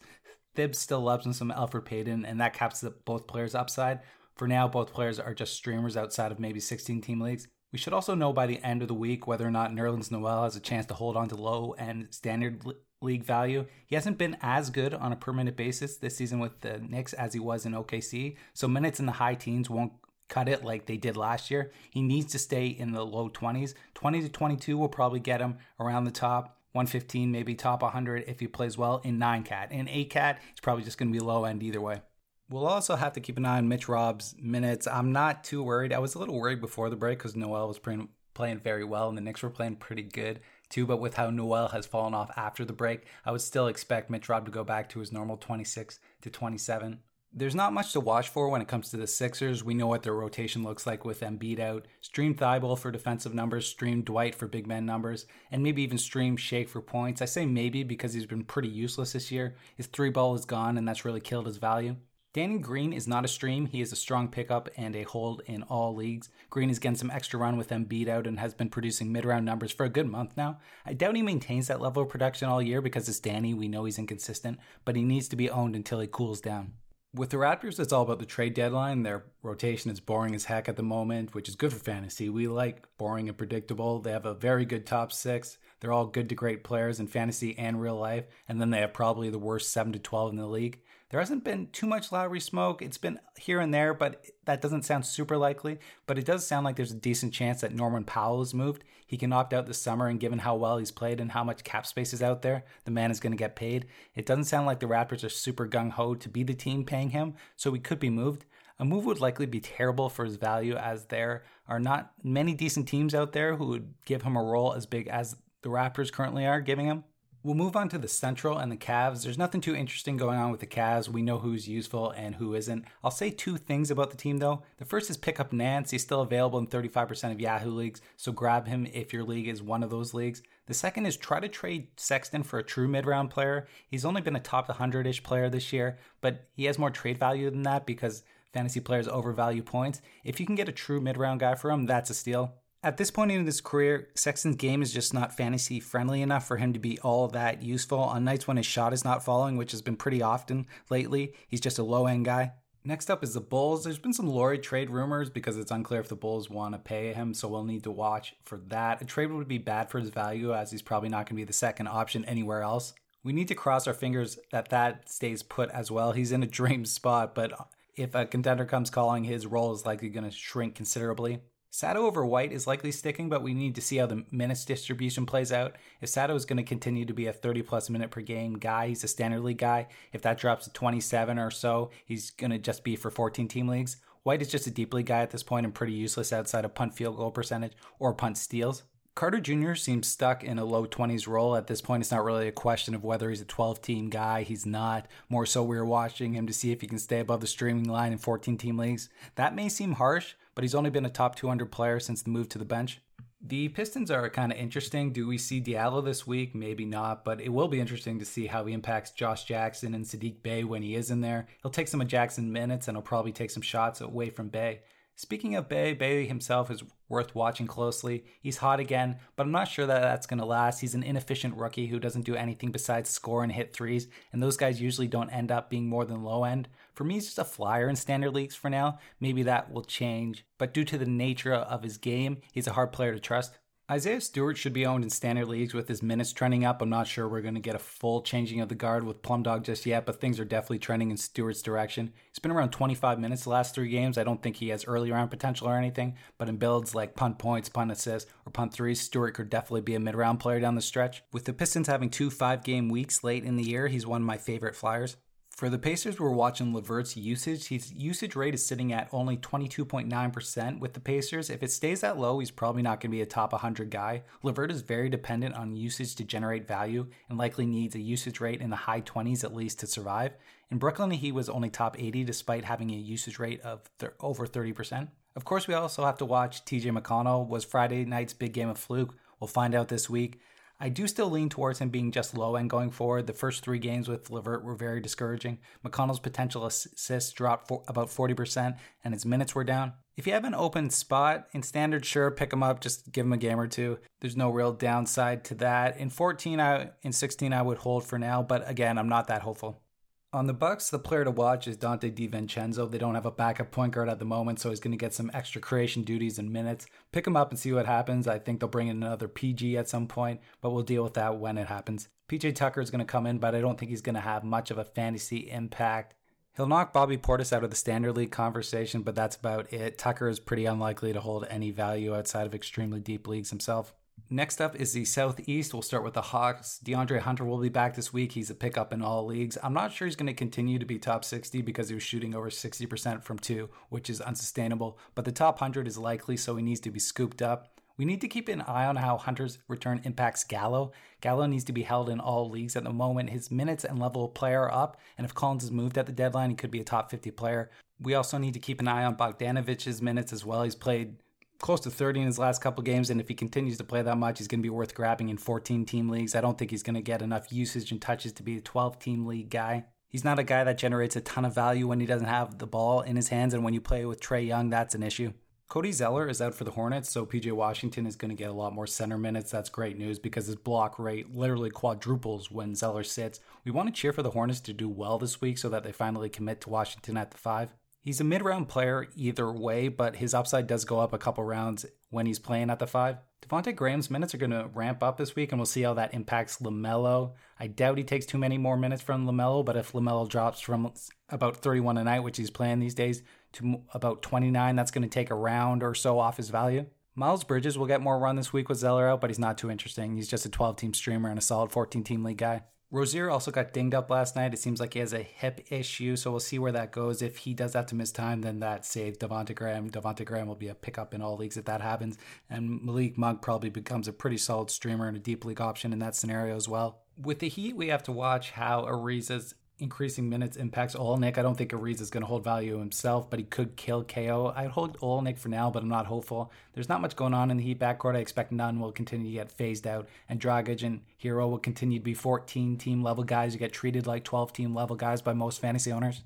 Thibs 0.56 0.78
still 0.78 1.02
loves 1.02 1.26
him 1.26 1.34
some 1.34 1.52
Elfrid 1.52 1.86
Payton, 1.86 2.26
and 2.26 2.40
that 2.42 2.54
caps 2.54 2.82
the, 2.82 2.92
both 2.92 3.28
players' 3.28 3.56
upside. 3.56 4.00
For 4.36 4.48
now, 4.48 4.68
both 4.68 4.94
players 4.94 5.20
are 5.20 5.34
just 5.34 5.54
streamers 5.54 5.96
outside 5.96 6.32
of 6.32 6.40
maybe 6.40 6.60
16 6.60 7.02
team 7.02 7.22
leagues. 7.22 7.48
We 7.72 7.80
should 7.80 7.94
also 7.94 8.16
know 8.16 8.34
by 8.34 8.48
the 8.48 8.62
end 8.64 8.82
of 8.82 8.90
the 8.90 8.94
week 8.94 9.28
whether 9.28 9.48
or 9.48 9.52
not 9.52 9.72
Nerlens 9.72 10.12
Noel 10.12 10.44
has 10.44 10.58
a 10.58 10.60
chance 10.60 10.86
to 10.88 10.94
hold 10.94 11.16
on 11.16 11.30
to 11.30 11.36
low 11.36 11.74
and 11.78 12.08
standard 12.14 12.64
league 13.02 13.24
value. 13.24 13.66
He 13.88 13.96
hasn't 13.96 14.18
been 14.18 14.38
as 14.42 14.70
good 14.70 14.94
on 14.94 15.14
a 15.14 15.16
per 15.16 15.32
minute 15.32 15.56
basis 15.56 15.98
this 15.98 16.18
season 16.18 16.40
with 16.40 16.60
the 16.60 16.80
Knicks 16.80 17.14
as 17.14 17.34
he 17.34 17.40
was 17.40 17.66
in 17.66 17.72
OKC, 17.72 18.36
so 18.54 18.68
minutes 18.68 19.00
in 19.00 19.06
the 19.06 19.14
high 19.14 19.36
teens 19.36 19.70
won't 19.70 19.94
cut 20.32 20.48
it 20.48 20.64
like 20.64 20.86
they 20.88 20.98
did 20.98 21.18
last 21.18 21.52
year. 21.52 21.72
He 21.92 22.02
needs 22.02 22.32
to 22.32 22.40
stay 22.40 22.68
in 22.68 22.94
the 22.94 23.06
low 23.06 23.30
20s. 23.30 23.76
20 23.94 24.22
to 24.22 24.30
22 24.30 24.78
will 24.78 24.90
probably 24.90 25.20
get 25.20 25.42
him 25.42 25.58
around 25.80 26.06
the 26.06 26.12
top. 26.12 26.58
115, 26.72 27.30
maybe 27.30 27.54
top 27.54 27.82
100 27.82 28.24
if 28.28 28.40
he 28.40 28.48
plays 28.48 28.78
well 28.78 29.02
in 29.04 29.20
9 29.20 29.44
cat. 29.44 29.74
In 29.74 29.90
8 29.90 30.10
cat, 30.10 30.40
it's 30.52 30.62
probably 30.62 30.86
just 30.86 30.98
going 30.98 31.12
to 31.12 31.20
be 31.20 31.24
low 31.24 31.44
end 31.44 31.62
either 31.62 31.82
way. 31.82 32.02
We'll 32.50 32.66
also 32.66 32.96
have 32.96 33.14
to 33.14 33.20
keep 33.20 33.38
an 33.38 33.46
eye 33.46 33.58
on 33.58 33.68
Mitch 33.68 33.90
Rob's 33.90 34.34
minutes. 34.40 34.88
I'm 34.88 35.12
not 35.12 35.44
too 35.44 35.62
worried. 35.64 35.92
I 35.92 36.00
was 36.00 36.16
a 36.16 36.20
little 36.20 36.40
worried 36.40 36.62
before 36.62 36.90
the 36.90 36.96
break 36.96 37.18
because 37.18 37.36
Noel 37.36 37.68
was 37.68 37.78
playing, 37.78 38.08
playing 38.34 38.60
very 38.60 38.86
well 38.86 39.10
and 39.10 39.18
the 39.18 39.22
Knicks 39.22 39.44
were 39.44 39.50
playing 39.50 39.76
pretty 39.76 40.04
good 40.04 40.40
too. 40.70 40.86
But 40.86 41.02
with 41.02 41.16
how 41.16 41.30
Noel 41.30 41.68
has 41.70 41.86
fallen 41.86 42.14
off 42.14 42.32
after 42.38 42.64
the 42.64 42.72
break, 42.72 43.04
I 43.26 43.32
would 43.32 43.42
still 43.42 43.68
expect 43.68 44.10
Mitch 44.10 44.30
Rob 44.30 44.46
to 44.46 44.52
go 44.52 44.64
back 44.64 44.88
to 44.90 45.00
his 45.00 45.12
normal 45.12 45.36
26 45.36 46.00
to 46.22 46.30
27 46.30 47.00
there's 47.34 47.56
not 47.56 47.72
much 47.72 47.94
to 47.94 48.00
watch 48.00 48.28
for 48.28 48.50
when 48.50 48.62
it 48.62 48.68
comes 48.68 48.90
to 48.90 48.98
the 48.98 49.08
Sixers. 49.08 49.64
We 49.64 49.74
know 49.74 49.88
what 49.88 50.04
their 50.04 50.14
rotation 50.14 50.64
looks 50.64 50.86
like 50.86 51.06
with 51.06 51.22
Embiid 51.22 51.60
out. 51.60 51.88
Stream 52.02 52.36
Thybulle 52.36 52.78
for 52.78 52.92
defensive 52.92 53.34
numbers, 53.34 53.68
stream 53.68 54.02
Dwight 54.02 54.36
for 54.36 54.48
big 54.48 54.68
man 54.68 54.86
numbers, 54.86 55.26
and 55.50 55.64
maybe 55.64 55.82
even 55.82 55.98
stream 55.98 56.36
Shake 56.36 56.68
for 56.68 56.82
points. 56.82 57.22
I 57.22 57.26
say 57.26 57.46
maybe 57.46 57.84
because 57.84 58.14
he's 58.14 58.26
been 58.26 58.44
pretty 58.44 58.68
useless 58.68 59.14
this 59.14 59.32
year. 59.32 59.56
His 59.78 59.88
three 59.88 60.10
ball 60.10 60.36
is 60.36 60.44
gone, 60.44 60.78
and 60.78 60.86
that's 60.86 61.06
really 61.06 61.22
killed 61.22 61.46
his 61.46 61.58
value. 61.58 61.96
Danny 62.34 62.60
Green 62.60 62.94
is 62.94 63.08
not 63.08 63.26
a 63.26 63.30
stream. 63.30 63.66
He 63.66 63.82
is 63.82 63.92
a 63.92 63.98
strong 63.98 64.30
pickup 64.30 64.70
and 64.78 64.96
a 64.96 65.04
hold 65.04 65.42
in 65.46 65.64
all 65.64 65.96
leagues. 65.96 66.30
Green 66.50 66.70
is 66.70 66.80
getting 66.80 66.96
some 66.96 67.12
extra 67.12 67.40
run 67.40 67.58
with 67.58 67.70
Embiid 67.70 68.08
out 68.08 68.28
and 68.28 68.40
has 68.40 68.54
been 68.54 68.70
producing 68.70 69.12
mid 69.12 69.26
round 69.26 69.46
numbers 69.46 69.72
for 69.72 69.86
a 69.86 69.90
good 69.90 70.08
month 70.08 70.36
now. 70.36 70.60
I 70.86 70.94
doubt 70.94 71.18
he 71.18 71.22
maintains 71.22 71.68
that 71.68 71.82
level 71.82 72.04
of 72.04 72.10
production 72.10 72.48
all 72.48 72.62
year 72.62 72.82
because 72.82 73.08
it's 73.10 73.20
Danny. 73.20 73.54
We 73.54 73.68
know 73.68 73.84
he's 73.86 74.00
inconsistent, 74.00 74.60
but 74.86 74.96
he 74.96 75.04
needs 75.04 75.28
to 75.30 75.36
be 75.36 75.50
owned 75.50 75.76
until 75.76 76.00
he 76.00 76.08
cools 76.08 76.40
down. 76.40 76.74
With 77.14 77.32
the 77.32 77.38
Raptors, 77.38 77.78
it's 77.78 77.92
all 77.92 78.04
about 78.04 78.20
the 78.20 78.26
trade 78.26 78.54
deadline. 78.54 79.04
Their 79.04 79.26
rotation 79.44 79.92
is 79.92 80.00
boring 80.00 80.34
as 80.34 80.46
heck 80.46 80.70
at 80.70 80.78
the 80.78 80.84
moment, 80.84 81.36
which 81.36 81.50
is 81.50 81.58
good 81.58 81.74
for 81.74 81.80
fantasy. 81.80 82.30
We 82.30 82.48
like 82.48 82.88
boring 82.98 83.28
and 83.28 83.38
predictable. 83.38 84.00
They 84.00 84.14
have 84.14 84.26
a 84.26 84.34
very 84.34 84.64
good 84.64 84.86
top 84.86 85.12
six. 85.12 85.58
They're 85.82 85.92
all 85.92 86.06
good 86.06 86.30
to 86.30 86.36
great 86.36 86.64
players 86.64 87.02
in 87.02 87.08
fantasy 87.08 87.58
and 87.58 87.82
real 87.82 87.98
life. 87.98 88.28
And 88.48 88.62
then 88.62 88.70
they 88.70 88.80
have 88.80 88.94
probably 88.94 89.30
the 89.30 89.38
worst 89.38 89.74
7 89.74 89.92
to 89.92 90.00
12 90.00 90.32
in 90.32 90.38
the 90.38 90.48
league. 90.48 90.80
There 91.12 91.20
hasn't 91.20 91.44
been 91.44 91.68
too 91.74 91.88
much 91.88 92.14
Lowry 92.14 92.40
smoke. 92.40 92.82
It's 92.82 92.98
been 92.98 93.20
here 93.38 93.60
and 93.60 93.74
there, 93.74 93.94
but 93.94 94.26
that 94.46 94.62
doesn't 94.62 94.86
sound 94.86 95.06
super 95.06 95.36
likely. 95.36 95.78
But 96.08 96.18
it 96.18 96.26
does 96.26 96.48
sound 96.48 96.64
like 96.64 96.78
there's 96.78 96.94
a 96.94 96.96
decent 96.96 97.34
chance 97.34 97.60
that 97.60 97.74
Norman 97.74 98.06
Powell 98.06 98.42
is 98.42 98.54
moved. 98.54 98.86
He 99.06 99.18
can 99.18 99.34
opt 99.34 99.54
out 99.54 99.68
this 99.68 99.82
summer, 99.82 100.08
and 100.08 100.22
given 100.22 100.40
how 100.40 100.56
well 100.56 100.78
he's 100.78 100.90
played 100.90 101.20
and 101.20 101.34
how 101.34 101.44
much 101.44 101.66
cap 101.66 101.86
space 101.86 102.14
is 102.14 102.24
out 102.24 102.44
there, 102.44 102.64
the 102.86 102.92
man 102.92 103.12
is 103.12 103.20
going 103.20 103.34
to 103.34 103.38
get 103.38 103.58
paid. 103.58 103.88
It 104.16 104.26
doesn't 104.26 104.46
sound 104.46 104.68
like 104.68 104.80
the 104.80 104.86
Raptors 104.86 105.26
are 105.26 105.30
super 105.30 105.68
gung 105.68 105.92
ho 105.92 106.16
to 106.16 106.30
be 106.30 106.44
the 106.44 106.54
team 106.54 106.86
paying 106.86 107.10
him, 107.10 107.34
so 107.58 107.74
he 107.74 107.80
could 107.82 108.00
be 108.00 108.10
moved. 108.10 108.46
A 108.80 108.86
move 108.86 109.04
would 109.04 109.20
likely 109.20 109.46
be 109.46 109.60
terrible 109.60 110.08
for 110.08 110.24
his 110.24 110.38
value, 110.38 110.78
as 110.78 111.06
there 111.06 111.44
are 111.68 111.80
not 111.82 112.14
many 112.24 112.54
decent 112.54 112.88
teams 112.88 113.14
out 113.14 113.34
there 113.34 113.58
who 113.58 113.68
would 113.68 113.94
give 114.06 114.22
him 114.22 114.38
a 114.38 114.44
role 114.44 114.72
as 114.74 114.86
big 114.86 115.10
as 115.10 115.36
the 115.62 115.70
Raptors 115.70 116.12
currently 116.12 116.46
are 116.46 116.62
giving 116.62 116.86
him. 116.86 117.04
We'll 117.44 117.56
move 117.56 117.76
on 117.76 117.90
to 117.90 117.98
the 117.98 118.08
Central 118.08 118.60
and 118.60 118.72
the 118.72 118.78
Cavs. 118.78 119.24
There's 119.24 119.38
nothing 119.38 119.62
too 119.62 119.76
interesting 119.76 120.16
going 120.16 120.38
on 120.38 120.52
with 120.52 120.60
the 120.60 120.68
Cavs. 120.68 121.10
We 121.10 121.24
know 121.24 121.40
who's 121.40 121.68
useful 121.68 122.12
and 122.12 122.36
who 122.36 122.54
isn't. 122.54 122.86
I'll 123.04 123.10
say 123.10 123.32
two 123.32 123.58
things 123.58 123.90
about 123.90 124.12
the 124.12 124.18
team 124.18 124.38
though. 124.38 124.62
The 124.78 124.86
first 124.86 125.10
is 125.10 125.18
pick 125.18 125.40
up 125.40 125.52
Nance. 125.52 125.90
He's 125.90 126.04
still 126.04 126.22
available 126.22 126.60
in 126.60 126.68
35% 126.68 127.32
of 127.32 127.42
Yahoo 127.42 127.72
leagues, 127.72 128.00
so 128.16 128.32
grab 128.32 128.68
him 128.68 128.86
if 128.94 129.12
your 129.12 129.24
league 129.24 129.48
is 129.48 129.64
one 129.64 129.82
of 129.82 129.90
those 129.90 130.14
leagues. 130.14 130.44
The 130.68 130.76
second 130.76 131.08
is 131.08 131.18
try 131.18 131.40
to 131.40 131.48
trade 131.48 131.88
Sexton 131.98 132.44
for 132.44 132.60
a 132.60 132.64
true 132.64 132.88
mid 132.88 133.08
round 133.08 133.32
player. 133.32 133.66
He's 133.88 134.06
only 134.06 134.22
been 134.22 134.36
a 134.36 134.40
top 134.40 134.70
100 134.70 135.08
ish 135.08 135.24
player 135.24 135.50
this 135.50 135.74
year, 135.74 135.98
but 136.22 136.48
he 136.54 136.66
has 136.66 136.78
more 136.78 136.92
trade 136.92 137.18
value 137.18 137.50
than 137.50 137.64
that 137.64 137.88
because 137.88 138.22
fantasy 138.54 138.82
players 138.82 139.08
overvalue 139.08 139.64
points. 139.64 140.00
If 140.24 140.40
you 140.40 140.46
can 140.46 140.56
get 140.56 140.70
a 140.70 140.74
true 140.74 141.02
mid 141.02 141.18
round 141.18 141.40
guy 141.40 141.56
for 141.56 141.72
him, 141.72 141.88
that's 141.88 142.12
a 142.12 142.14
steal. 142.14 142.54
At 142.84 142.98
this 142.98 143.12
point 143.12 143.32
in 143.32 143.46
his 143.46 143.62
career, 143.62 144.10
Sexton's 144.16 144.56
game 144.56 144.82
is 144.82 144.92
just 144.92 145.14
not 145.14 145.38
fantasy 145.38 145.80
friendly 145.80 146.24
enough 146.24 146.48
for 146.48 146.58
him 146.58 146.74
to 146.74 146.80
be 146.80 146.98
all 147.02 147.28
that 147.28 147.62
useful. 147.62 148.00
On 148.00 148.24
nights 148.24 148.48
when 148.48 148.58
his 148.58 148.66
shot 148.66 148.92
is 148.92 149.06
not 149.06 149.24
falling, 149.24 149.56
which 149.56 149.72
has 149.72 149.84
been 149.84 149.96
pretty 149.96 150.24
often 150.24 150.66
lately, 150.90 151.36
he's 151.48 151.62
just 151.62 151.78
a 151.78 151.84
low 151.84 152.08
end 152.08 152.26
guy. 152.26 152.54
Next 152.84 153.12
up 153.12 153.24
is 153.24 153.36
the 153.36 153.40
Bulls. 153.40 153.84
There's 153.84 154.00
been 154.00 154.14
some 154.14 154.26
Lauri 154.26 154.58
trade 154.58 154.90
rumors 154.90 155.30
because 155.30 155.58
it's 155.58 155.70
unclear 155.70 156.00
if 156.00 156.08
the 156.08 156.16
Bulls 156.16 156.50
want 156.50 156.74
to 156.74 156.80
pay 156.80 157.14
him, 157.14 157.36
so 157.36 157.48
we'll 157.48 157.64
need 157.64 157.84
to 157.84 157.92
watch 157.92 158.34
for 158.42 158.58
that. 158.70 159.00
A 159.00 159.06
trade 159.06 159.32
would 159.32 159.48
be 159.48 159.60
bad 159.60 159.92
for 159.92 160.00
his 160.00 160.10
value 160.10 160.52
as 160.52 160.72
he's 160.72 160.82
probably 160.82 161.10
not 161.10 161.28
going 161.28 161.36
to 161.36 161.42
be 161.42 161.44
the 161.44 161.54
second 161.54 161.86
option 161.86 162.26
anywhere 162.26 162.64
else. 162.64 162.96
We 163.24 163.34
need 163.34 163.50
to 163.50 163.56
cross 163.56 163.86
our 163.86 163.94
fingers 163.94 164.40
that 164.52 164.70
that 164.70 165.08
stays 165.08 165.44
put 165.44 165.70
as 165.70 165.92
well. 165.92 166.14
He's 166.14 166.32
in 166.32 166.42
a 166.42 166.48
dream 166.48 166.86
spot, 166.86 167.36
but 167.36 167.54
if 167.96 168.16
a 168.16 168.26
contender 168.26 168.66
comes 168.66 168.90
calling, 168.90 169.26
his 169.26 169.46
role 169.46 169.72
is 169.72 169.86
likely 169.86 170.10
going 170.10 170.26
to 170.28 170.36
shrink 170.36 170.74
considerably. 170.74 171.42
Sato 171.74 172.06
over 172.06 172.26
White 172.26 172.52
is 172.52 172.68
likely 172.68 172.92
sticking, 172.92 173.30
but 173.30 173.42
we 173.42 173.54
need 173.54 173.76
to 173.76 173.82
see 173.82 173.96
how 173.96 174.06
the 174.06 174.26
minutes 174.30 174.66
distribution 174.66 175.26
plays 175.26 175.54
out. 175.54 175.78
If 176.02 176.10
Sato 176.10 176.36
is 176.36 176.44
going 176.44 176.58
to 176.58 176.64
continue 176.64 177.06
to 177.06 177.14
be 177.14 177.28
a 177.28 177.34
30 177.34 177.62
plus 177.62 177.90
minute 177.90 178.12
per 178.12 178.20
game 178.20 178.56
guy, 178.56 178.90
he's 178.90 179.06
a 179.06 179.08
standard 179.08 179.40
league 179.40 179.60
guy. 179.60 179.88
If 180.12 180.22
that 180.24 180.38
drops 180.38 180.66
to 180.66 180.74
27 180.74 181.40
or 181.40 181.50
so, 181.50 181.92
he's 182.04 182.30
going 182.32 182.52
to 182.52 182.58
just 182.58 182.84
be 182.84 182.98
for 182.98 183.10
14 183.10 183.48
team 183.48 183.70
leagues. 183.70 183.96
White 184.24 184.42
is 184.42 184.50
just 184.50 184.68
a 184.68 184.72
deep 184.72 184.94
league 184.94 185.06
guy 185.06 185.22
at 185.22 185.32
this 185.32 185.44
point 185.44 185.66
and 185.66 185.74
pretty 185.74 185.94
useless 185.94 186.34
outside 186.34 186.66
of 186.66 186.76
punt 186.76 186.94
field 186.94 187.16
goal 187.16 187.32
percentage 187.32 187.74
or 188.00 188.14
punt 188.14 188.38
steals. 188.38 188.84
Carter 189.14 189.42
Jr. 189.42 189.74
seems 189.74 190.08
stuck 190.08 190.42
in 190.42 190.58
a 190.58 190.64
low 190.64 190.86
20s 190.86 191.28
role 191.28 191.56
at 191.58 191.68
this 191.68 191.82
point. 191.82 192.02
It's 192.02 192.12
not 192.12 192.24
really 192.24 192.48
a 192.48 192.52
question 192.54 192.96
of 192.96 193.04
whether 193.04 193.30
he's 193.30 193.42
a 193.42 193.46
12 193.46 193.82
team 193.82 194.10
guy. 194.10 194.44
He's 194.44 194.66
not. 194.66 195.08
More 195.28 195.46
so, 195.46 195.64
we 195.64 195.78
are 195.78 195.86
watching 195.86 196.34
him 196.34 196.48
to 196.48 196.54
see 196.54 196.72
if 196.72 196.80
he 196.80 196.88
can 196.88 196.98
stay 196.98 197.20
above 197.20 197.42
the 197.42 197.48
streaming 197.48 197.90
line 197.90 198.14
in 198.14 198.18
14 198.18 198.58
team 198.58 198.78
leagues. 198.78 199.10
That 199.36 199.54
may 199.54 199.68
seem 199.68 199.94
harsh, 199.94 200.36
but 200.56 200.64
he's 200.64 200.76
only 200.76 200.90
been 200.90 201.06
a 201.06 201.10
top 201.10 201.36
200 201.36 201.72
player 201.72 202.00
since 202.00 202.22
the 202.22 202.30
move 202.30 202.48
to 202.50 202.58
the 202.58 202.66
bench. 202.66 203.02
The 203.44 203.70
Pistons 203.70 204.12
are 204.12 204.30
kind 204.30 204.52
of 204.52 204.58
interesting. 204.58 205.12
Do 205.12 205.28
we 205.28 205.38
see 205.38 205.60
Diallo 205.60 206.06
this 206.06 206.26
week? 206.26 206.56
Maybe 206.56 206.86
not, 206.86 207.26
but 207.26 207.42
it 207.42 207.50
will 207.50 207.68
be 207.68 207.82
interesting 207.82 208.20
to 208.20 208.26
see 208.26 208.46
how 208.46 208.66
he 208.66 208.74
impacts 208.74 209.12
Josh 209.12 209.44
Jackson 209.44 209.94
and 209.94 210.06
Saddiq 210.06 210.42
Bey 210.42 210.64
when 210.64 210.84
he 210.84 210.96
is 210.96 211.12
in 211.12 211.22
there. 211.22 211.48
He'll 211.62 211.72
take 211.72 211.88
some 211.88 212.02
of 212.02 212.08
Jackson 212.08 212.54
minutes 212.54 212.88
and 212.88 212.96
he'll 212.96 213.02
probably 213.02 213.32
take 213.32 213.50
some 213.50 213.64
shots 213.64 214.00
away 214.00 214.30
from 214.30 214.50
Bey. 214.50 214.82
Speaking 215.16 215.56
of 215.56 215.70
Bey, 215.70 215.94
Bey 215.94 216.26
himself 216.26 216.72
is 216.72 216.84
worth 217.08 217.36
watching 217.36 217.68
closely. 217.68 218.24
He's 218.42 218.58
hot 218.58 218.80
again, 218.80 219.18
but 219.36 219.44
I'm 219.44 219.52
not 219.52 219.68
sure 219.68 219.86
that 219.86 220.02
that's 220.02 220.26
going 220.26 220.40
to 220.40 220.46
last. 220.46 220.80
He's 220.80 220.96
an 220.96 221.04
inefficient 221.04 221.56
rookie 221.58 221.88
who 221.88 222.00
doesn't 222.00 222.26
do 222.26 222.36
anything 222.36 222.72
besides 222.72 223.10
score 223.10 223.44
and 223.44 223.52
hit 223.52 223.74
threes, 223.74 224.08
and 224.32 224.42
those 224.42 224.58
guys 224.58 224.82
usually 224.82 225.08
don't 225.08 225.30
end 225.30 225.52
up 225.52 225.70
being 225.70 225.88
more 225.88 226.06
than 226.06 226.24
low 226.24 226.44
end. 226.44 226.70
For 226.96 227.04
me, 227.04 227.16
he's 227.16 227.26
just 227.26 227.40
a 227.40 227.46
flyer 227.46 227.88
in 227.90 227.96
standard 227.96 228.32
leagues 228.32 228.56
for 228.56 228.70
now. 228.70 228.98
Maybe 229.20 229.44
that 229.44 229.72
will 229.72 229.84
change, 229.84 230.46
but 230.58 230.74
due 230.74 230.86
to 230.86 230.98
the 230.98 231.06
nature 231.06 231.54
of 231.54 231.84
his 231.84 231.98
game, 231.98 232.38
he's 232.52 232.68
a 232.68 232.74
hard 232.74 232.92
player 232.92 233.14
to 233.14 233.20
trust. 233.20 233.58
Isaiah 233.92 234.22
Stewart 234.22 234.58
should 234.58 234.72
be 234.72 234.86
owned 234.86 235.04
in 235.04 235.10
standard 235.10 235.50
leagues 235.50 235.74
with 235.74 235.90
his 235.90 236.02
minutes 236.02 236.32
trending 236.32 236.64
up. 236.64 236.82
I'm 236.82 236.90
not 236.90 237.08
sure 237.08 237.28
we're 237.28 237.42
going 237.42 237.56
to 237.56 237.60
get 237.60 237.76
a 237.76 237.80
full 237.80 238.22
changing 238.22 238.62
of 238.62 238.70
the 238.70 238.76
guard 238.76 239.04
with 239.04 239.22
Plum 239.22 239.44
Dog 239.44 239.66
just 239.66 239.86
yet, 239.86 240.06
but 240.06 240.22
things 240.22 240.40
are 240.40 240.46
definitely 240.46 240.80
trending 240.80 241.12
in 241.12 241.18
Stewart's 241.18 241.62
direction. 241.62 242.14
He's 242.32 242.40
been 242.40 242.54
around 242.54 242.70
25 242.70 243.20
minutes 243.20 243.44
the 243.44 243.50
last 243.50 243.76
three 243.76 243.90
games. 243.90 244.18
I 244.18 244.24
don't 244.24 244.42
think 244.42 244.56
he 244.56 244.70
has 244.70 244.88
early 244.88 245.12
round 245.12 245.30
potential 245.30 245.68
or 245.68 245.76
anything, 245.76 246.16
but 246.38 246.48
in 246.48 246.56
builds 246.56 246.96
like 246.96 247.18
punt 247.18 247.38
points, 247.38 247.68
punt 247.68 247.92
assists, 247.92 248.32
or 248.46 248.52
punt 248.54 248.72
threes, 248.72 249.02
Stewart 249.02 249.34
could 249.34 249.50
definitely 249.50 249.82
be 249.82 249.96
a 249.96 250.00
mid 250.00 250.16
round 250.16 250.40
player 250.40 250.62
down 250.62 250.76
the 250.76 250.82
stretch. 250.82 251.22
With 251.34 251.44
the 251.44 251.52
Pistons 251.52 251.88
having 251.88 252.10
two 252.10 252.30
five 252.30 252.64
game 252.64 252.88
weeks 252.88 253.26
late 253.26 253.44
in 253.44 253.58
the 253.58 253.64
year, 253.64 253.90
he's 253.90 254.08
one 254.08 254.22
of 254.22 254.26
my 254.26 254.38
favorite 254.38 254.78
flyers. 254.78 255.18
For 255.62 255.70
the 255.70 255.78
Pacers, 255.78 256.20
we're 256.20 256.32
watching 256.32 256.74
LeVert's 256.74 257.16
usage. 257.16 257.68
His 257.68 257.94
usage 257.94 258.36
rate 258.36 258.56
is 258.56 258.66
sitting 258.66 258.94
at 258.94 259.08
only 259.12 259.38
22.9% 259.38 260.80
with 260.80 260.94
the 260.94 261.00
Pacers. 261.00 261.52
If 261.52 261.62
it 261.62 261.72
stays 261.72 262.02
that 262.02 262.18
low, 262.18 262.40
he's 262.40 262.50
probably 262.50 262.82
not 262.82 263.00
going 263.00 263.12
to 263.12 263.16
be 263.16 263.22
a 263.22 263.28
top 263.28 263.52
100 263.52 263.92
guy. 263.92 264.24
LeVert 264.42 264.72
is 264.72 264.82
very 264.82 265.08
dependent 265.08 265.54
on 265.54 265.76
usage 265.76 266.16
to 266.16 266.24
generate 266.24 266.68
value 266.68 267.06
and 267.30 267.38
likely 267.38 267.68
needs 267.68 267.94
a 267.94 268.00
usage 268.00 268.42
rate 268.42 268.60
in 268.60 268.72
the 268.72 268.76
high 268.76 269.02
20s 269.02 269.44
at 269.44 269.54
least 269.54 269.80
to 269.82 269.86
survive. 269.86 270.34
In 270.72 270.80
Brooklyn, 270.80 271.12
he 271.12 271.32
was 271.32 271.48
only 271.48 271.70
top 271.70 271.96
80 272.02 272.24
despite 272.24 272.66
having 272.66 272.90
a 272.90 272.96
usage 272.96 273.38
rate 273.38 273.62
of 273.62 273.88
th- 274.00 274.14
over 274.20 274.48
30%. 274.48 275.10
Of 275.36 275.46
course, 275.46 275.68
we 275.68 275.76
also 275.76 276.04
have 276.06 276.18
to 276.18 276.26
watch 276.26 276.66
TJ 276.66 276.86
McConnell. 276.86 277.48
Was 277.48 277.66
Friday 277.66 278.04
night's 278.04 278.34
big 278.34 278.54
game 278.54 278.70
of 278.70 278.80
fluke? 278.80 279.14
We'll 279.40 279.48
find 279.48 279.76
out 279.76 279.90
this 279.90 280.10
week. 280.10 280.40
I 280.82 280.90
do 280.90 281.06
still 281.06 281.30
lean 281.30 281.50
towards 281.50 281.78
him 281.78 281.90
being 281.90 282.12
just 282.12 282.36
low 282.36 282.56
end 282.56 282.72
going 282.72 282.90
forward. 282.90 283.28
The 283.28 283.34
first 283.34 283.64
three 283.64 283.78
games 283.78 284.08
with 284.08 284.32
LeVert 284.32 284.64
were 284.64 284.74
very 284.74 285.00
discouraging. 285.00 285.60
McConnell's 285.86 286.20
potential 286.20 286.66
assists 286.66 287.32
dropped 287.34 287.68
for 287.68 287.84
about 287.88 288.08
40%, 288.08 288.76
and 289.04 289.14
his 289.14 289.24
minutes 289.24 289.54
were 289.54 289.64
down. 289.64 289.94
If 290.18 290.26
you 290.26 290.34
have 290.34 290.44
an 290.44 290.56
open 290.56 290.90
spot 290.90 291.48
in 291.54 291.62
standard, 291.62 292.04
sure, 292.04 292.32
pick 292.32 292.52
him 292.52 292.64
up. 292.64 292.82
Just 292.82 293.12
give 293.12 293.28
him 293.28 293.34
a 293.34 293.38
game 293.38 293.60
or 293.60 293.68
two. 293.68 294.00
There's 294.22 294.36
no 294.36 294.50
real 294.50 294.74
downside 294.74 295.44
to 295.46 295.56
that. 295.56 295.98
In 295.98 296.10
14, 296.10 296.60
I 296.60 296.90
in 297.04 297.14
16, 297.14 297.54
I 297.54 297.62
would 297.62 297.78
hold 297.78 298.04
for 298.04 298.18
now, 298.18 298.42
but 298.42 298.68
again, 298.68 298.98
I'm 298.98 299.10
not 299.10 299.28
that 299.28 299.44
hopeful. 299.44 299.84
On 300.34 300.48
the 300.48 300.54
Bucks, 300.54 300.90
the 300.90 300.98
player 300.98 301.26
to 301.26 301.32
watch 301.32 301.68
is 301.68 301.76
Donte 301.76 302.10
DiVincenzo. 302.10 302.90
They 302.90 302.98
don't 302.98 303.16
have 303.16 303.26
a 303.26 303.32
backup 303.32 303.70
point 303.70 303.92
guard 303.92 304.08
at 304.08 304.18
the 304.18 304.24
moment, 304.24 304.62
so 304.62 304.70
he's 304.70 304.80
going 304.80 304.94
to 304.94 304.98
get 304.98 305.14
some 305.14 305.30
extra 305.34 305.60
creation 305.60 306.04
duties 306.04 306.40
and 306.40 306.54
minutes. 306.54 306.86
Pick 307.12 307.28
him 307.28 307.36
up 307.36 307.50
and 307.50 307.60
see 307.60 307.74
what 307.74 307.86
happens. 307.86 308.30
I 308.30 308.40
think 308.40 308.62
they'll 308.62 308.70
bring 308.70 308.88
in 308.88 309.04
another 309.04 309.28
PG 309.28 309.76
at 309.78 309.90
some 309.90 310.08
point, 310.08 310.40
but 310.62 310.70
we'll 310.70 310.84
deal 310.84 311.04
with 311.04 311.16
that 311.16 311.38
when 311.38 311.58
it 311.58 311.68
happens. 311.68 312.08
PJ 312.30 312.56
Tucker 312.56 312.80
is 312.80 312.90
going 312.90 313.00
to 313.00 313.06
come 313.06 313.26
in, 313.26 313.40
but 313.40 313.56
I 313.56 313.60
don't 313.60 313.78
think 313.78 313.92
he's 313.92 314.02
going 314.02 314.16
to 314.16 314.22
have 314.22 314.46
much 314.46 314.72
of 314.72 314.78
a 314.78 314.86
fantasy 314.86 315.52
impact. 315.52 316.16
He'll 316.56 316.66
knock 316.66 316.94
Bobby 316.94 317.18
Portis 317.18 317.52
out 317.52 317.66
of 317.66 317.70
the 317.70 317.76
standard 317.76 318.16
league 318.16 318.32
conversation, 318.32 319.02
but 319.02 319.16
that's 319.16 319.36
about 319.36 319.74
it. 319.74 319.98
Tucker 319.98 320.30
is 320.30 320.40
pretty 320.40 320.66
unlikely 320.66 321.12
to 321.12 321.20
hold 321.20 321.46
any 321.50 321.72
value 321.72 322.16
outside 322.16 322.48
of 322.48 322.56
extremely 322.56 323.02
deep 323.02 323.28
leagues 323.28 323.50
himself. 323.50 323.94
Next 324.30 324.62
up 324.62 324.76
is 324.76 324.94
the 324.94 325.06
Southeast. 325.06 325.74
We'll 325.74 325.82
start 325.82 326.04
with 326.04 326.14
the 326.14 326.22
Hawks. 326.22 326.80
DeAndre 326.84 327.20
Hunter 327.20 327.44
will 327.44 327.60
be 327.60 327.70
back 327.70 327.96
this 327.96 328.14
week. 328.14 328.32
He's 328.32 328.50
a 328.50 328.56
pickup 328.56 328.94
in 328.94 329.02
all 329.02 329.26
leagues. 329.26 329.58
I'm 329.62 329.74
not 329.74 329.92
sure 329.92 330.08
he's 330.08 330.16
going 330.16 330.28
to 330.28 330.34
continue 330.34 330.80
to 330.80 330.86
be 330.86 331.00
top 331.00 331.26
60 331.26 331.62
because 331.62 331.90
he 331.90 331.96
was 331.96 332.04
shooting 332.04 332.34
over 332.34 332.50
60% 332.50 333.24
from 333.24 333.40
two, 333.40 333.70
which 333.90 334.10
is 334.10 334.22
unsustainable. 334.22 334.98
But 335.16 335.26
the 335.26 335.32
top 335.32 335.60
100 335.60 335.88
is 335.88 335.98
likely, 335.98 336.38
so 336.38 336.56
he 336.56 336.64
needs 336.64 336.80
to 336.82 336.92
be 336.92 337.00
scooped 337.00 337.42
up. 337.42 337.82
We 337.98 338.06
need 338.06 338.22
to 338.22 338.28
keep 338.28 338.48
an 338.48 338.62
eye 338.62 338.86
on 338.86 338.96
how 338.96 339.18
Hunter's 339.18 339.60
return 339.68 340.02
impacts 340.04 340.44
Gallo. 340.44 340.92
Gallo 341.20 341.46
needs 341.46 341.66
to 341.66 341.74
be 341.74 341.84
held 341.84 342.10
in 342.10 342.20
all 342.20 342.50
leagues 342.50 342.76
at 342.76 342.84
the 342.84 342.90
moment. 342.90 343.30
His 343.30 343.52
minutes 343.52 343.84
and 343.84 344.00
level 344.00 344.26
of 344.26 344.34
play 344.34 344.56
are 344.56 344.74
up, 344.74 345.00
and 345.18 345.26
if 345.26 345.36
Collins 345.36 345.64
is 345.64 345.72
moved 345.72 345.98
at 345.98 346.08
the 346.08 346.12
deadline, 346.12 346.50
he 346.50 346.56
could 346.56 346.72
be 346.72 346.80
a 346.80 346.86
top 346.86 347.12
50 347.12 347.32
player. 347.32 347.70
We 348.00 348.16
also 348.16 348.38
need 348.38 348.54
to 348.56 348.60
keep 348.60 348.80
an 348.80 348.88
eye 348.88 349.04
on 349.04 349.18
Bogdanovich's 349.18 350.02
minutes 350.02 350.34
as 350.34 350.44
well. 350.44 350.64
He's 350.64 350.74
played 350.74 351.18
close 351.62 351.80
to 351.82 351.92
30 351.92 352.22
in 352.22 352.26
his 352.26 352.40
last 352.40 352.62
couple 352.62 352.84
games, 352.84 353.10
and 353.10 353.22
if 353.22 353.28
he 353.28 353.34
continues 353.34 353.78
to 353.78 353.84
play 353.84 354.02
that 354.02 354.18
much, 354.18 354.40
he's 354.40 354.48
going 354.48 354.60
to 354.60 354.64
be 354.64 354.70
worth 354.70 354.94
grabbing 354.94 355.30
in 355.30 355.38
14 355.38 355.86
team 355.86 356.10
leagues. 356.10 356.36
I 356.36 356.42
don't 356.42 356.58
think 356.58 356.72
he's 356.72 356.84
going 356.84 356.96
to 356.96 357.02
get 357.02 357.22
enough 357.22 357.52
usage 357.52 357.92
and 357.92 358.02
touches 358.02 358.34
to 358.34 358.44
be 358.44 358.58
a 358.58 358.62
12 358.62 359.00
team 359.00 359.26
league 359.26 359.50
guy. 359.50 359.86
He's 360.10 360.26
not 360.26 360.40
a 360.40 360.44
guy 360.44 360.66
that 360.66 360.78
generates 360.78 361.16
a 361.16 361.22
ton 361.22 361.46
of 361.46 361.56
value 361.56 361.88
when 361.88 362.02
he 362.02 362.06
doesn't 362.06 362.28
have 362.28 362.58
the 362.58 362.68
ball 362.68 363.02
in 363.02 363.16
his 363.16 363.30
hands, 363.30 363.54
and 363.54 363.64
when 363.64 363.74
you 363.74 363.80
play 363.80 364.06
with 364.06 364.20
Trae 364.20 364.46
Young, 364.46 364.70
that's 364.70 364.96
an 364.96 365.04
issue. 365.04 365.32
Cody 365.72 365.94
Zeller 365.94 366.28
is 366.28 366.42
out 366.42 366.54
for 366.54 366.66
the 366.66 366.72
Hornets, 366.72 367.10
so 367.10 367.26
PJ 367.26 367.50
Washington 367.54 368.06
is 368.06 368.18
going 368.18 368.28
to 368.28 368.36
get 368.36 368.50
a 368.50 368.54
lot 368.54 368.74
more 368.74 368.86
center 368.86 369.18
minutes. 369.18 369.52
That's 369.52 369.70
great 369.70 369.98
news 369.98 370.20
because 370.20 370.48
his 370.48 370.58
block 370.58 371.00
rate 371.00 371.34
literally 371.34 371.70
quadruples 371.70 372.52
when 372.52 372.76
Zeller 372.76 373.04
sits. 373.04 373.40
We 373.64 373.72
want 373.72 373.88
to 373.88 373.94
cheer 373.94 374.12
for 374.12 374.22
the 374.22 374.32
Hornets 374.32 374.60
to 374.60 374.74
do 374.74 374.90
well 374.90 375.18
this 375.18 375.40
week 375.40 375.58
so 375.58 375.70
that 375.70 375.86
they 375.86 375.94
finally 375.94 376.28
commit 376.28 376.60
to 376.62 376.70
Washington 376.70 377.16
at 377.16 377.32
the 377.32 377.38
five. 377.38 377.74
He's 378.04 378.20
a 378.20 378.24
mid 378.24 378.42
round 378.42 378.68
player 378.68 379.08
either 379.16 379.52
way, 379.52 379.88
but 379.88 380.16
his 380.16 380.34
upside 380.34 380.66
does 380.66 380.86
go 380.86 381.00
up 381.00 381.14
a 381.14 381.20
couple 381.20 381.44
rounds 381.44 381.86
when 382.10 382.26
he's 382.26 382.40
playing 382.40 382.72
at 382.72 382.80
the 382.80 382.88
five. 382.88 383.18
Devonte 383.44 383.76
Graham's 383.76 384.10
minutes 384.10 384.34
are 384.34 384.40
going 384.40 384.52
to 384.52 384.70
ramp 384.74 385.04
up 385.04 385.18
this 385.18 385.36
week, 385.36 385.52
and 385.52 385.60
we'll 385.60 385.66
see 385.66 385.84
how 385.84 385.94
that 385.94 386.14
impacts 386.14 386.58
LaMelo. 386.58 387.34
I 387.60 387.68
doubt 387.68 387.98
he 387.98 388.04
takes 388.04 388.26
too 388.26 388.38
many 388.38 388.58
more 388.58 388.78
minutes 388.78 389.02
from 389.02 389.28
LaMelo, 389.28 389.64
but 389.64 389.78
if 389.78 389.92
LaMelo 389.92 390.28
drops 390.28 390.62
from 390.62 390.92
about 391.30 391.58
31 391.58 391.98
a 391.98 392.04
night, 392.04 392.22
which 392.22 392.38
he's 392.38 392.50
playing 392.50 392.80
these 392.80 392.96
days, 392.96 393.22
to 393.54 393.82
about 393.94 394.22
29, 394.22 394.76
that's 394.76 394.92
going 394.92 395.04
to 395.04 395.10
take 395.10 395.30
a 395.30 395.36
round 395.36 395.84
or 395.84 395.94
so 395.94 396.18
off 396.18 396.38
his 396.38 396.50
value. 396.50 396.86
Miles 397.14 397.44
Bridges 397.44 397.78
will 397.78 397.88
get 397.88 398.02
more 398.02 398.18
run 398.18 398.36
this 398.36 398.54
week 398.54 398.70
with 398.70 398.78
Zeller 398.78 399.08
out, 399.08 399.22
but 399.22 399.30
he's 399.30 399.40
not 399.40 399.58
too 399.58 399.70
interesting. 399.70 400.16
He's 400.16 400.30
just 400.30 400.46
a 400.46 400.50
12 400.50 400.78
team 400.78 400.94
streamer 400.94 401.30
and 401.30 401.38
a 401.38 401.42
solid 401.42 401.72
14 401.72 402.04
team 402.04 402.24
league 402.24 402.38
guy. 402.38 402.64
Rozier 402.94 403.30
also 403.30 403.52
got 403.52 403.72
dinged 403.72 403.96
up 403.96 404.10
last 404.10 404.36
night. 404.36 404.54
It 404.54 404.60
seems 404.60 404.82
like 404.82 404.94
he 404.94 405.00
has 405.00 405.14
a 405.14 405.24
hip 405.24 405.66
issue, 405.70 406.18
so 406.18 406.30
we'll 406.30 406.42
see 406.42 406.60
where 406.60 406.74
that 406.74 406.92
goes. 406.92 407.22
If 407.22 407.38
he 407.38 407.54
does 407.54 407.74
have 407.74 407.86
to 407.88 407.96
miss 407.96 408.12
time, 408.12 408.42
then 408.42 408.60
that 408.60 408.86
saves 408.86 409.18
Devonte 409.18 409.56
Graham. 409.56 409.90
Devonte 409.90 410.26
Graham 410.26 410.48
will 410.48 410.56
be 410.56 410.68
a 410.68 410.76
pickup 410.76 411.14
in 411.14 411.22
all 411.22 411.38
leagues 411.38 411.56
if 411.56 411.64
that 411.66 411.80
happens, 411.80 412.18
and 412.50 412.84
Malik 412.84 413.18
Monk 413.18 413.42
probably 413.42 413.70
becomes 413.70 414.10
a 414.10 414.14
pretty 414.14 414.38
solid 414.38 414.70
streamer 414.70 415.08
and 415.08 415.16
a 415.16 415.22
deep 415.22 415.46
league 415.46 415.62
option 415.62 415.94
in 415.94 416.00
that 416.00 416.16
scenario 416.16 416.56
as 416.56 416.68
well. 416.68 417.04
With 417.18 417.40
the 417.40 417.48
Heat, 417.48 417.78
we 417.78 417.88
have 417.88 418.04
to 418.04 418.12
watch 418.12 418.52
how 418.52 418.84
Ariza's 418.84 419.56
increasing 419.82 420.30
minutes 420.30 420.58
impacts 420.58 420.96
Olynyk. 420.96 421.38
I 421.38 421.42
don't 421.42 421.58
think 421.58 421.72
Ariza 421.72 422.02
is 422.02 422.10
going 422.10 422.22
to 422.22 422.28
hold 422.28 422.44
value 422.44 422.80
himself, 422.80 423.30
but 423.30 423.40
he 423.40 423.46
could 423.46 423.76
kill 423.76 424.04
KO. 424.04 424.54
I'd 424.56 424.72
hold 424.72 425.00
Olynyk 425.00 425.38
for 425.38 425.50
now, 425.50 425.70
but 425.70 425.84
I'm 425.84 425.90
not 425.90 426.06
hopeful. 426.06 426.52
There's 426.74 426.90
not 426.90 427.02
much 427.02 427.16
going 427.16 427.34
on 427.34 427.52
in 427.52 427.58
the 427.58 427.64
Heat 427.64 427.80
backcourt. 427.80 428.16
I 428.16 428.20
expect 428.20 428.52
Nunn 428.52 428.80
will 428.80 428.92
continue 428.92 429.28
to 429.28 429.34
get 429.34 429.52
phased 429.52 429.88
out, 429.88 430.08
and 430.30 430.40
Dragic 430.40 430.84
and 430.84 431.02
Herro 431.22 431.50
will 431.50 431.58
continue 431.58 432.00
to 432.00 432.04
be 432.04 432.14
14 432.14 432.78
team 432.78 433.04
level 433.04 433.24
guys 433.24 433.54
who 433.54 433.60
get 433.60 433.74
treated 433.74 434.08
like 434.08 434.24
12 434.24 434.54
team 434.54 434.76
level 434.76 434.96
guys 434.96 435.22
by 435.22 435.34
most 435.34 435.60
fantasy 435.60 435.92
owners. 435.92 436.24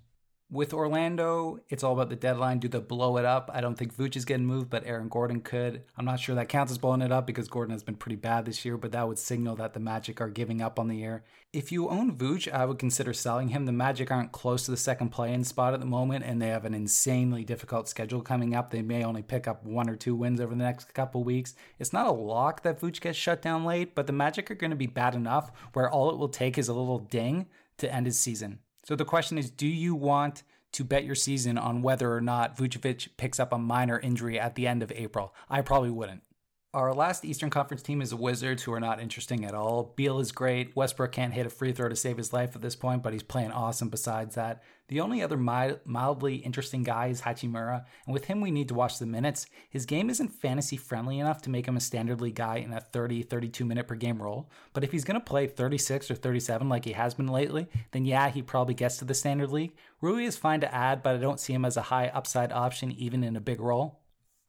With 0.51 0.75
Orlando, 0.75 1.59
it's 1.69 1.83
all 1.83 1.93
about 1.93 2.09
the 2.09 2.15
deadline. 2.15 2.59
Do 2.59 2.67
they 2.67 2.79
blow 2.79 3.17
it 3.17 3.25
up? 3.25 3.49
I 3.51 3.61
don't 3.61 3.73
think 3.73 3.95
Vooch 3.95 4.15
is 4.15 4.25
getting 4.25 4.45
moved, 4.45 4.69
but 4.69 4.85
Aaron 4.85 5.09
Gordon 5.09 5.41
could. 5.41 5.81
I'm 5.97 6.05
not 6.05 6.19
sure 6.19 6.35
that 6.35 6.49
counts 6.49 6.71
as 6.71 6.77
blowing 6.77 7.01
it 7.01 7.11
up 7.11 7.25
because 7.25 7.47
Gordon 7.47 7.73
has 7.73 7.81
been 7.81 7.95
pretty 7.95 8.15
bad 8.15 8.45
this 8.45 8.63
year, 8.63 8.77
but 8.77 8.91
that 8.91 9.07
would 9.07 9.17
signal 9.17 9.55
that 9.55 9.73
the 9.73 9.79
Magic 9.79 10.21
are 10.21 10.29
giving 10.29 10.61
up 10.61 10.77
on 10.77 10.87
the 10.87 10.97
year. 10.97 11.23
If 11.51 11.71
you 11.71 11.89
own 11.89 12.15
Vooch, 12.15 12.51
I 12.51 12.65
would 12.65 12.77
consider 12.77 13.11
selling 13.11 13.47
him. 13.47 13.65
The 13.65 13.71
Magic 13.71 14.11
aren't 14.11 14.33
close 14.33 14.65
to 14.65 14.71
the 14.71 14.77
second 14.77 15.09
play-in 15.09 15.43
spot 15.43 15.73
at 15.73 15.79
the 15.79 15.87
moment, 15.87 16.23
and 16.23 16.39
they 16.39 16.49
have 16.49 16.63
an 16.63 16.75
insanely 16.75 17.43
difficult 17.43 17.89
schedule 17.89 18.21
coming 18.21 18.53
up. 18.53 18.69
They 18.69 18.83
may 18.83 19.03
only 19.03 19.23
pick 19.23 19.47
up 19.47 19.65
one 19.65 19.89
or 19.89 19.95
two 19.95 20.15
wins 20.15 20.39
over 20.39 20.53
the 20.53 20.63
next 20.63 20.93
couple 20.93 21.23
weeks. 21.23 21.55
It's 21.79 21.91
not 21.91 22.05
a 22.05 22.11
lock 22.11 22.61
that 22.61 22.79
Vooch 22.79 23.01
gets 23.01 23.17
shut 23.17 23.41
down 23.41 23.65
late, 23.65 23.95
but 23.95 24.05
the 24.05 24.13
Magic 24.13 24.51
are 24.51 24.55
going 24.55 24.69
to 24.69 24.77
be 24.77 24.85
bad 24.85 25.15
enough 25.15 25.51
where 25.73 25.89
all 25.89 26.11
it 26.11 26.17
will 26.17 26.29
take 26.29 26.59
is 26.59 26.67
a 26.67 26.73
little 26.73 26.99
ding 26.99 27.47
to 27.79 27.91
end 27.91 28.05
his 28.05 28.19
season. 28.19 28.59
So 28.85 28.95
the 28.95 29.03
question 29.03 29.37
is 29.37 29.49
do 29.49 29.67
you 29.67 29.95
want 29.95 30.43
to 30.73 30.83
bet 30.83 31.05
your 31.05 31.15
season 31.15 31.57
on 31.57 31.81
whether 31.81 32.13
or 32.13 32.21
not 32.21 32.55
Vucevic 32.55 33.09
picks 33.17 33.39
up 33.39 33.51
a 33.51 33.57
minor 33.57 33.99
injury 33.99 34.39
at 34.39 34.55
the 34.55 34.67
end 34.67 34.83
of 34.83 34.91
April? 34.91 35.33
I 35.49 35.61
probably 35.61 35.89
wouldn't. 35.89 36.21
Our 36.75 36.93
last 36.93 37.23
Eastern 37.23 37.49
Conference 37.49 37.81
team 37.81 38.01
is 38.01 38.09
the 38.09 38.17
Wizards, 38.17 38.63
who 38.63 38.73
are 38.73 38.81
not 38.81 38.99
interesting 38.99 39.45
at 39.45 39.55
all. 39.55 39.93
Beal 39.95 40.19
is 40.19 40.33
great. 40.33 40.75
Westbrook 40.75 41.13
can't 41.13 41.33
hit 41.33 41.45
a 41.45 41.49
free 41.49 41.71
throw 41.71 41.87
to 41.87 41.95
save 41.95 42.17
his 42.17 42.33
life 42.33 42.53
at 42.53 42.61
this 42.61 42.75
point, 42.75 43.01
but 43.01 43.13
he's 43.13 43.23
playing 43.23 43.53
awesome 43.53 43.87
besides 43.87 44.35
that. 44.35 44.61
The 44.89 44.99
only 44.99 45.23
other 45.23 45.37
mildly 45.37 46.35
interesting 46.35 46.83
guy 46.83 47.07
is 47.07 47.21
Hachimura, 47.21 47.85
and 48.05 48.13
with 48.13 48.25
him, 48.25 48.41
we 48.41 48.51
need 48.51 48.67
to 48.67 48.73
watch 48.73 48.99
the 48.99 49.05
minutes. 49.05 49.47
His 49.69 49.85
game 49.85 50.09
isn't 50.09 50.33
fantasy 50.33 50.75
friendly 50.75 51.17
enough 51.17 51.41
to 51.43 51.49
make 51.49 51.65
him 51.65 51.77
a 51.77 51.79
standard 51.79 52.19
league 52.19 52.35
guy 52.35 52.57
in 52.57 52.73
a 52.73 52.81
30, 52.81 53.23
32 53.23 53.63
minute 53.63 53.87
per 53.87 53.95
game 53.95 54.21
role, 54.21 54.49
but 54.73 54.83
if 54.83 54.91
he's 54.91 55.05
going 55.05 55.17
to 55.17 55.25
play 55.25 55.47
36 55.47 56.11
or 56.11 56.15
37 56.15 56.67
like 56.67 56.83
he 56.83 56.91
has 56.91 57.13
been 57.13 57.27
lately, 57.27 57.67
then 57.91 58.03
yeah, 58.03 58.29
he 58.29 58.41
probably 58.41 58.73
gets 58.73 58.97
to 58.97 59.05
the 59.05 59.13
standard 59.13 59.49
league. 59.49 59.77
Rui 60.01 60.25
is 60.25 60.35
fine 60.35 60.59
to 60.59 60.75
add, 60.75 61.03
but 61.03 61.15
I 61.15 61.19
don't 61.19 61.39
see 61.39 61.53
him 61.53 61.63
as 61.63 61.77
a 61.77 61.83
high 61.83 62.09
upside 62.09 62.51
option 62.51 62.91
even 62.91 63.23
in 63.23 63.37
a 63.37 63.41
big 63.41 63.61
role. 63.61 64.01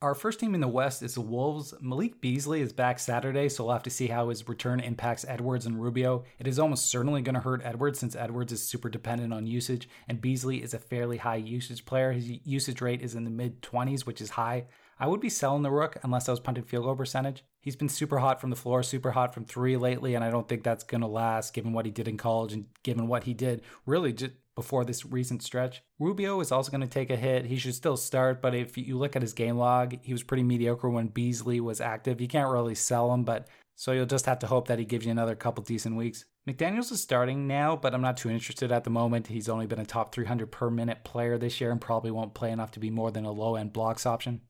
Our 0.02 0.14
first 0.14 0.40
team 0.40 0.54
in 0.54 0.60
the 0.60 0.68
West 0.68 1.02
is 1.02 1.14
the 1.14 1.22
Wolves. 1.22 1.72
Malik 1.80 2.20
Beasley 2.20 2.60
is 2.60 2.74
back 2.74 2.98
Saturday, 2.98 3.48
so 3.48 3.64
we'll 3.64 3.72
have 3.72 3.82
to 3.84 3.90
see 3.90 4.08
how 4.08 4.28
his 4.28 4.46
return 4.46 4.78
impacts 4.78 5.24
Edwards 5.26 5.64
and 5.64 5.82
Rubio. 5.82 6.24
It 6.38 6.46
is 6.46 6.58
almost 6.58 6.90
certainly 6.90 7.22
going 7.22 7.34
to 7.34 7.40
hurt 7.40 7.62
Edwards 7.64 7.98
since 7.98 8.14
Edwards 8.14 8.52
is 8.52 8.62
super 8.62 8.90
dependent 8.90 9.32
on 9.32 9.46
usage, 9.46 9.88
and 10.06 10.20
Beasley 10.20 10.62
is 10.62 10.74
a 10.74 10.78
fairly 10.78 11.16
high 11.16 11.36
usage 11.36 11.86
player. 11.86 12.12
His 12.12 12.28
usage 12.44 12.82
rate 12.82 13.00
is 13.00 13.14
in 13.14 13.24
the 13.24 13.30
mid 13.30 13.62
20s, 13.62 14.04
which 14.04 14.20
is 14.20 14.28
high. 14.28 14.66
I 15.00 15.06
would 15.06 15.20
be 15.20 15.30
selling 15.30 15.62
the 15.62 15.70
Rook 15.70 15.96
unless 16.02 16.28
I 16.28 16.32
was 16.32 16.40
punting 16.40 16.64
field 16.64 16.84
goal 16.84 16.94
percentage. 16.94 17.42
He's 17.62 17.76
been 17.76 17.88
super 17.88 18.18
hot 18.18 18.38
from 18.38 18.50
the 18.50 18.56
floor, 18.56 18.82
super 18.82 19.12
hot 19.12 19.32
from 19.32 19.46
three 19.46 19.78
lately, 19.78 20.14
and 20.14 20.22
I 20.22 20.30
don't 20.30 20.46
think 20.46 20.62
that's 20.62 20.84
going 20.84 21.00
to 21.00 21.06
last 21.06 21.54
given 21.54 21.72
what 21.72 21.86
he 21.86 21.90
did 21.90 22.06
in 22.06 22.18
college 22.18 22.52
and 22.52 22.66
given 22.82 23.08
what 23.08 23.24
he 23.24 23.32
did 23.32 23.62
really 23.86 24.12
just 24.12 24.32
before 24.56 24.84
this 24.84 25.06
recent 25.06 25.42
stretch. 25.42 25.82
Rubio 26.00 26.40
is 26.40 26.50
also 26.50 26.72
going 26.72 26.80
to 26.80 26.86
take 26.88 27.10
a 27.10 27.16
hit. 27.16 27.44
He 27.44 27.58
should 27.58 27.74
still 27.74 27.96
start, 27.96 28.42
but 28.42 28.54
if 28.54 28.76
you 28.76 28.98
look 28.98 29.14
at 29.14 29.22
his 29.22 29.34
game 29.34 29.56
log, 29.56 29.96
he 30.02 30.12
was 30.12 30.22
pretty 30.24 30.42
mediocre 30.42 30.90
when 30.90 31.08
Beasley 31.08 31.60
was 31.60 31.80
active. 31.80 32.20
You 32.20 32.26
can't 32.26 32.50
really 32.50 32.74
sell 32.74 33.12
him, 33.12 33.22
but 33.22 33.46
so 33.76 33.92
you'll 33.92 34.06
just 34.06 34.26
have 34.26 34.38
to 34.40 34.46
hope 34.46 34.66
that 34.68 34.78
he 34.78 34.86
gives 34.86 35.04
you 35.04 35.12
another 35.12 35.36
couple 35.36 35.62
decent 35.62 35.96
weeks. 35.96 36.24
McDaniels 36.48 36.90
is 36.90 37.02
starting 37.02 37.46
now, 37.46 37.76
but 37.76 37.92
I'm 37.92 38.00
not 38.00 38.16
too 38.16 38.30
interested 38.30 38.72
at 38.72 38.84
the 38.84 38.90
moment. 38.90 39.26
He's 39.26 39.48
only 39.48 39.66
been 39.66 39.78
a 39.78 39.84
top 39.84 40.14
300 40.14 40.50
per 40.50 40.70
minute 40.70 41.04
player 41.04 41.36
this 41.36 41.60
year 41.60 41.70
and 41.70 41.80
probably 41.80 42.10
won't 42.10 42.34
play 42.34 42.50
enough 42.50 42.70
to 42.72 42.80
be 42.80 42.88
more 42.88 43.10
than 43.10 43.26
a 43.26 43.32
low 43.32 43.56
end 43.56 43.74
blocks 43.74 44.06
option. 44.06 44.40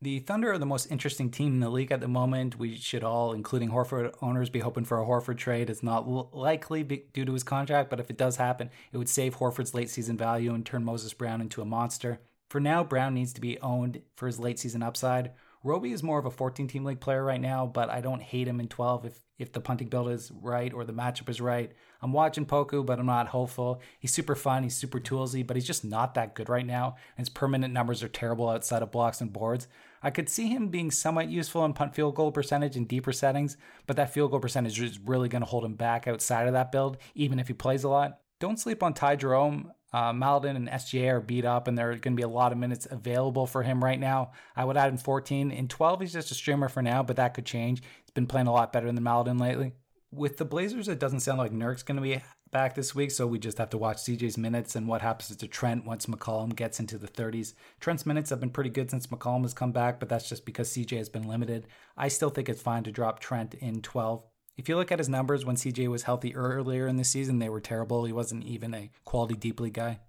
The 0.00 0.20
Thunder 0.20 0.52
are 0.52 0.58
the 0.58 0.66
most 0.66 0.92
interesting 0.92 1.28
team 1.28 1.54
in 1.54 1.60
the 1.60 1.68
league 1.68 1.90
at 1.90 2.00
the 2.00 2.06
moment. 2.06 2.56
We 2.56 2.76
should 2.76 3.02
all, 3.02 3.32
including 3.32 3.70
Horford 3.70 4.14
owners, 4.22 4.48
be 4.48 4.60
hoping 4.60 4.84
for 4.84 5.02
a 5.02 5.04
Horford 5.04 5.38
trade. 5.38 5.68
It's 5.68 5.82
not 5.82 6.06
likely 6.32 6.84
due 6.84 7.24
to 7.24 7.32
his 7.32 7.42
contract, 7.42 7.90
but 7.90 7.98
if 7.98 8.08
it 8.08 8.16
does 8.16 8.36
happen, 8.36 8.70
it 8.92 8.98
would 8.98 9.08
save 9.08 9.38
Horford's 9.38 9.74
late 9.74 9.90
season 9.90 10.16
value 10.16 10.54
and 10.54 10.64
turn 10.64 10.84
Moses 10.84 11.14
Brown 11.14 11.40
into 11.40 11.62
a 11.62 11.64
monster. 11.64 12.20
For 12.48 12.60
now, 12.60 12.84
Brown 12.84 13.12
needs 13.12 13.32
to 13.32 13.40
be 13.40 13.58
owned 13.58 14.02
for 14.14 14.28
his 14.28 14.38
late 14.38 14.60
season 14.60 14.84
upside. 14.84 15.32
Roby 15.64 15.90
is 15.90 16.04
more 16.04 16.20
of 16.20 16.26
a 16.26 16.30
14 16.30 16.68
team 16.68 16.84
league 16.84 17.00
player 17.00 17.24
right 17.24 17.40
now, 17.40 17.66
but 17.66 17.90
I 17.90 18.00
don't 18.00 18.22
hate 18.22 18.46
him 18.46 18.60
in 18.60 18.68
12 18.68 19.04
if, 19.04 19.18
if 19.36 19.52
the 19.52 19.60
punting 19.60 19.88
build 19.88 20.10
is 20.10 20.30
right 20.30 20.72
or 20.72 20.84
the 20.84 20.92
matchup 20.92 21.28
is 21.28 21.40
right. 21.40 21.72
I'm 22.00 22.12
watching 22.12 22.46
Poku, 22.46 22.84
but 22.86 22.98
I'm 22.98 23.06
not 23.06 23.28
hopeful. 23.28 23.80
He's 23.98 24.12
super 24.12 24.34
fun, 24.34 24.62
he's 24.62 24.76
super 24.76 25.00
toolsy, 25.00 25.46
but 25.46 25.56
he's 25.56 25.66
just 25.66 25.84
not 25.84 26.14
that 26.14 26.34
good 26.34 26.48
right 26.48 26.66
now. 26.66 26.96
His 27.16 27.28
permanent 27.28 27.74
numbers 27.74 28.02
are 28.02 28.08
terrible 28.08 28.48
outside 28.48 28.82
of 28.82 28.92
blocks 28.92 29.20
and 29.20 29.32
boards. 29.32 29.66
I 30.02 30.10
could 30.10 30.28
see 30.28 30.48
him 30.48 30.68
being 30.68 30.90
somewhat 30.90 31.28
useful 31.28 31.64
in 31.64 31.72
punt 31.72 31.94
field 31.94 32.14
goal 32.14 32.30
percentage 32.30 32.76
in 32.76 32.84
deeper 32.84 33.12
settings, 33.12 33.56
but 33.86 33.96
that 33.96 34.12
field 34.12 34.30
goal 34.30 34.40
percentage 34.40 34.80
is 34.80 35.00
really 35.00 35.28
going 35.28 35.42
to 35.42 35.48
hold 35.48 35.64
him 35.64 35.74
back 35.74 36.06
outside 36.06 36.46
of 36.46 36.52
that 36.52 36.70
build, 36.70 36.98
even 37.14 37.40
if 37.40 37.48
he 37.48 37.54
plays 37.54 37.82
a 37.82 37.88
lot. 37.88 38.20
Don't 38.38 38.60
sleep 38.60 38.82
on 38.82 38.94
Ty 38.94 39.16
Jerome. 39.16 39.72
Uh, 39.92 40.12
Maledon 40.12 40.54
and 40.54 40.68
SGA 40.68 41.14
are 41.14 41.20
beat 41.20 41.44
up, 41.44 41.66
and 41.66 41.76
there 41.76 41.90
are 41.90 41.96
going 41.96 42.14
to 42.14 42.20
be 42.20 42.22
a 42.22 42.28
lot 42.28 42.52
of 42.52 42.58
minutes 42.58 42.86
available 42.88 43.46
for 43.46 43.62
him 43.62 43.82
right 43.82 43.98
now. 43.98 44.32
I 44.54 44.64
would 44.64 44.76
add 44.76 44.92
in 44.92 44.98
14. 44.98 45.50
In 45.50 45.66
12, 45.66 46.00
he's 46.02 46.12
just 46.12 46.30
a 46.30 46.34
streamer 46.34 46.68
for 46.68 46.82
now, 46.82 47.02
but 47.02 47.16
that 47.16 47.34
could 47.34 47.46
change. 47.46 47.82
He's 48.02 48.10
been 48.10 48.26
playing 48.26 48.46
a 48.46 48.52
lot 48.52 48.72
better 48.72 48.92
than 48.92 49.02
Maledon 49.02 49.38
lately. 49.38 49.72
With 50.10 50.38
the 50.38 50.46
Blazers, 50.46 50.88
it 50.88 50.98
doesn't 50.98 51.20
sound 51.20 51.38
like 51.38 51.52
Nurk's 51.52 51.82
going 51.82 51.96
to 51.96 52.02
be 52.02 52.22
back 52.50 52.74
this 52.74 52.94
week, 52.94 53.10
so 53.10 53.26
we 53.26 53.38
just 53.38 53.58
have 53.58 53.68
to 53.70 53.78
watch 53.78 53.98
CJ's 53.98 54.38
minutes 54.38 54.74
and 54.74 54.88
what 54.88 55.02
happens 55.02 55.36
to 55.36 55.46
Trent 55.46 55.84
once 55.84 56.06
McCollum 56.06 56.56
gets 56.56 56.80
into 56.80 56.96
the 56.96 57.06
30s. 57.06 57.52
Trent's 57.78 58.06
minutes 58.06 58.30
have 58.30 58.40
been 58.40 58.48
pretty 58.48 58.70
good 58.70 58.90
since 58.90 59.08
McCollum 59.08 59.42
has 59.42 59.52
come 59.52 59.70
back, 59.70 60.00
but 60.00 60.08
that's 60.08 60.26
just 60.26 60.46
because 60.46 60.70
CJ 60.70 60.96
has 60.96 61.10
been 61.10 61.28
limited. 61.28 61.66
I 61.94 62.08
still 62.08 62.30
think 62.30 62.48
it's 62.48 62.62
fine 62.62 62.84
to 62.84 62.90
drop 62.90 63.20
Trent 63.20 63.52
in 63.54 63.82
12. 63.82 64.24
If 64.56 64.68
you 64.68 64.76
look 64.76 64.90
at 64.90 64.98
his 64.98 65.10
numbers 65.10 65.44
when 65.44 65.56
CJ 65.56 65.88
was 65.88 66.04
healthy 66.04 66.34
earlier 66.34 66.88
in 66.88 66.96
the 66.96 67.04
season, 67.04 67.38
they 67.38 67.50
were 67.50 67.60
terrible. 67.60 68.06
He 68.06 68.12
wasn't 68.12 68.44
even 68.44 68.74
a 68.74 68.90
quality 69.04 69.34
deep 69.34 69.60
league 69.60 69.74
guy. 69.74 70.00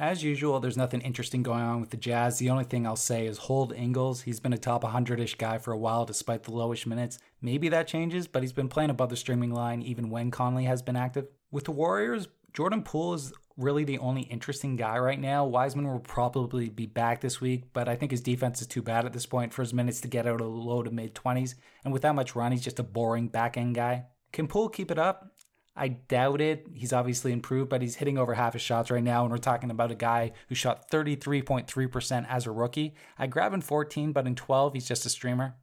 As 0.00 0.22
usual, 0.22 0.60
there's 0.60 0.76
nothing 0.76 1.00
interesting 1.00 1.42
going 1.42 1.62
on 1.62 1.80
with 1.80 1.90
the 1.90 1.96
Jazz. 1.96 2.38
The 2.38 2.50
only 2.50 2.62
thing 2.62 2.86
I'll 2.86 2.94
say 2.94 3.26
is 3.26 3.36
hold 3.36 3.72
Ingles. 3.72 4.22
He's 4.22 4.38
been 4.38 4.52
a 4.52 4.58
top 4.58 4.84
100 4.84 5.18
ish 5.18 5.34
guy 5.34 5.58
for 5.58 5.72
a 5.72 5.78
while 5.78 6.04
despite 6.04 6.44
the 6.44 6.52
lowish 6.52 6.86
minutes. 6.86 7.18
Maybe 7.42 7.68
that 7.70 7.88
changes, 7.88 8.28
but 8.28 8.44
he's 8.44 8.52
been 8.52 8.68
playing 8.68 8.90
above 8.90 9.08
the 9.08 9.16
streaming 9.16 9.52
line 9.52 9.82
even 9.82 10.08
when 10.08 10.30
Conley 10.30 10.66
has 10.66 10.82
been 10.82 10.94
active. 10.94 11.26
With 11.50 11.64
the 11.64 11.72
Warriors, 11.72 12.28
Jordan 12.52 12.84
Poole 12.84 13.14
is 13.14 13.32
really 13.56 13.82
the 13.82 13.98
only 13.98 14.22
interesting 14.22 14.76
guy 14.76 14.96
right 14.98 15.18
now. 15.18 15.44
Wiseman 15.44 15.88
will 15.88 15.98
probably 15.98 16.68
be 16.68 16.86
back 16.86 17.20
this 17.20 17.40
week, 17.40 17.64
but 17.72 17.88
I 17.88 17.96
think 17.96 18.12
his 18.12 18.20
defense 18.20 18.60
is 18.60 18.68
too 18.68 18.82
bad 18.82 19.04
at 19.04 19.12
this 19.12 19.26
point 19.26 19.52
for 19.52 19.62
his 19.62 19.74
minutes 19.74 20.00
to 20.02 20.08
get 20.08 20.28
out 20.28 20.40
of 20.40 20.46
the 20.46 20.46
low 20.46 20.84
to 20.84 20.92
mid 20.92 21.16
20s. 21.16 21.56
And 21.82 21.92
with 21.92 22.02
that 22.02 22.14
much 22.14 22.36
run, 22.36 22.52
he's 22.52 22.62
just 22.62 22.78
a 22.78 22.84
boring 22.84 23.26
back 23.26 23.56
end 23.56 23.74
guy. 23.74 24.04
Can 24.32 24.46
Poole 24.46 24.68
keep 24.68 24.92
it 24.92 24.98
up? 24.98 25.32
I 25.78 25.88
doubt 25.88 26.40
it. 26.40 26.66
He's 26.74 26.92
obviously 26.92 27.32
improved, 27.32 27.70
but 27.70 27.82
he's 27.82 27.96
hitting 27.96 28.18
over 28.18 28.34
half 28.34 28.54
his 28.54 28.62
shots 28.62 28.90
right 28.90 29.02
now. 29.02 29.22
And 29.22 29.30
we're 29.30 29.38
talking 29.38 29.70
about 29.70 29.92
a 29.92 29.96
guy 29.96 30.32
who 30.48 30.54
shot 30.54 30.90
33.3% 30.90 32.26
as 32.28 32.46
a 32.46 32.50
rookie. 32.50 32.94
I 33.18 33.28
grab 33.28 33.54
in 33.54 33.60
14, 33.60 34.12
but 34.12 34.26
in 34.26 34.34
12, 34.34 34.74
he's 34.74 34.88
just 34.88 35.06
a 35.06 35.10
streamer. 35.10 35.54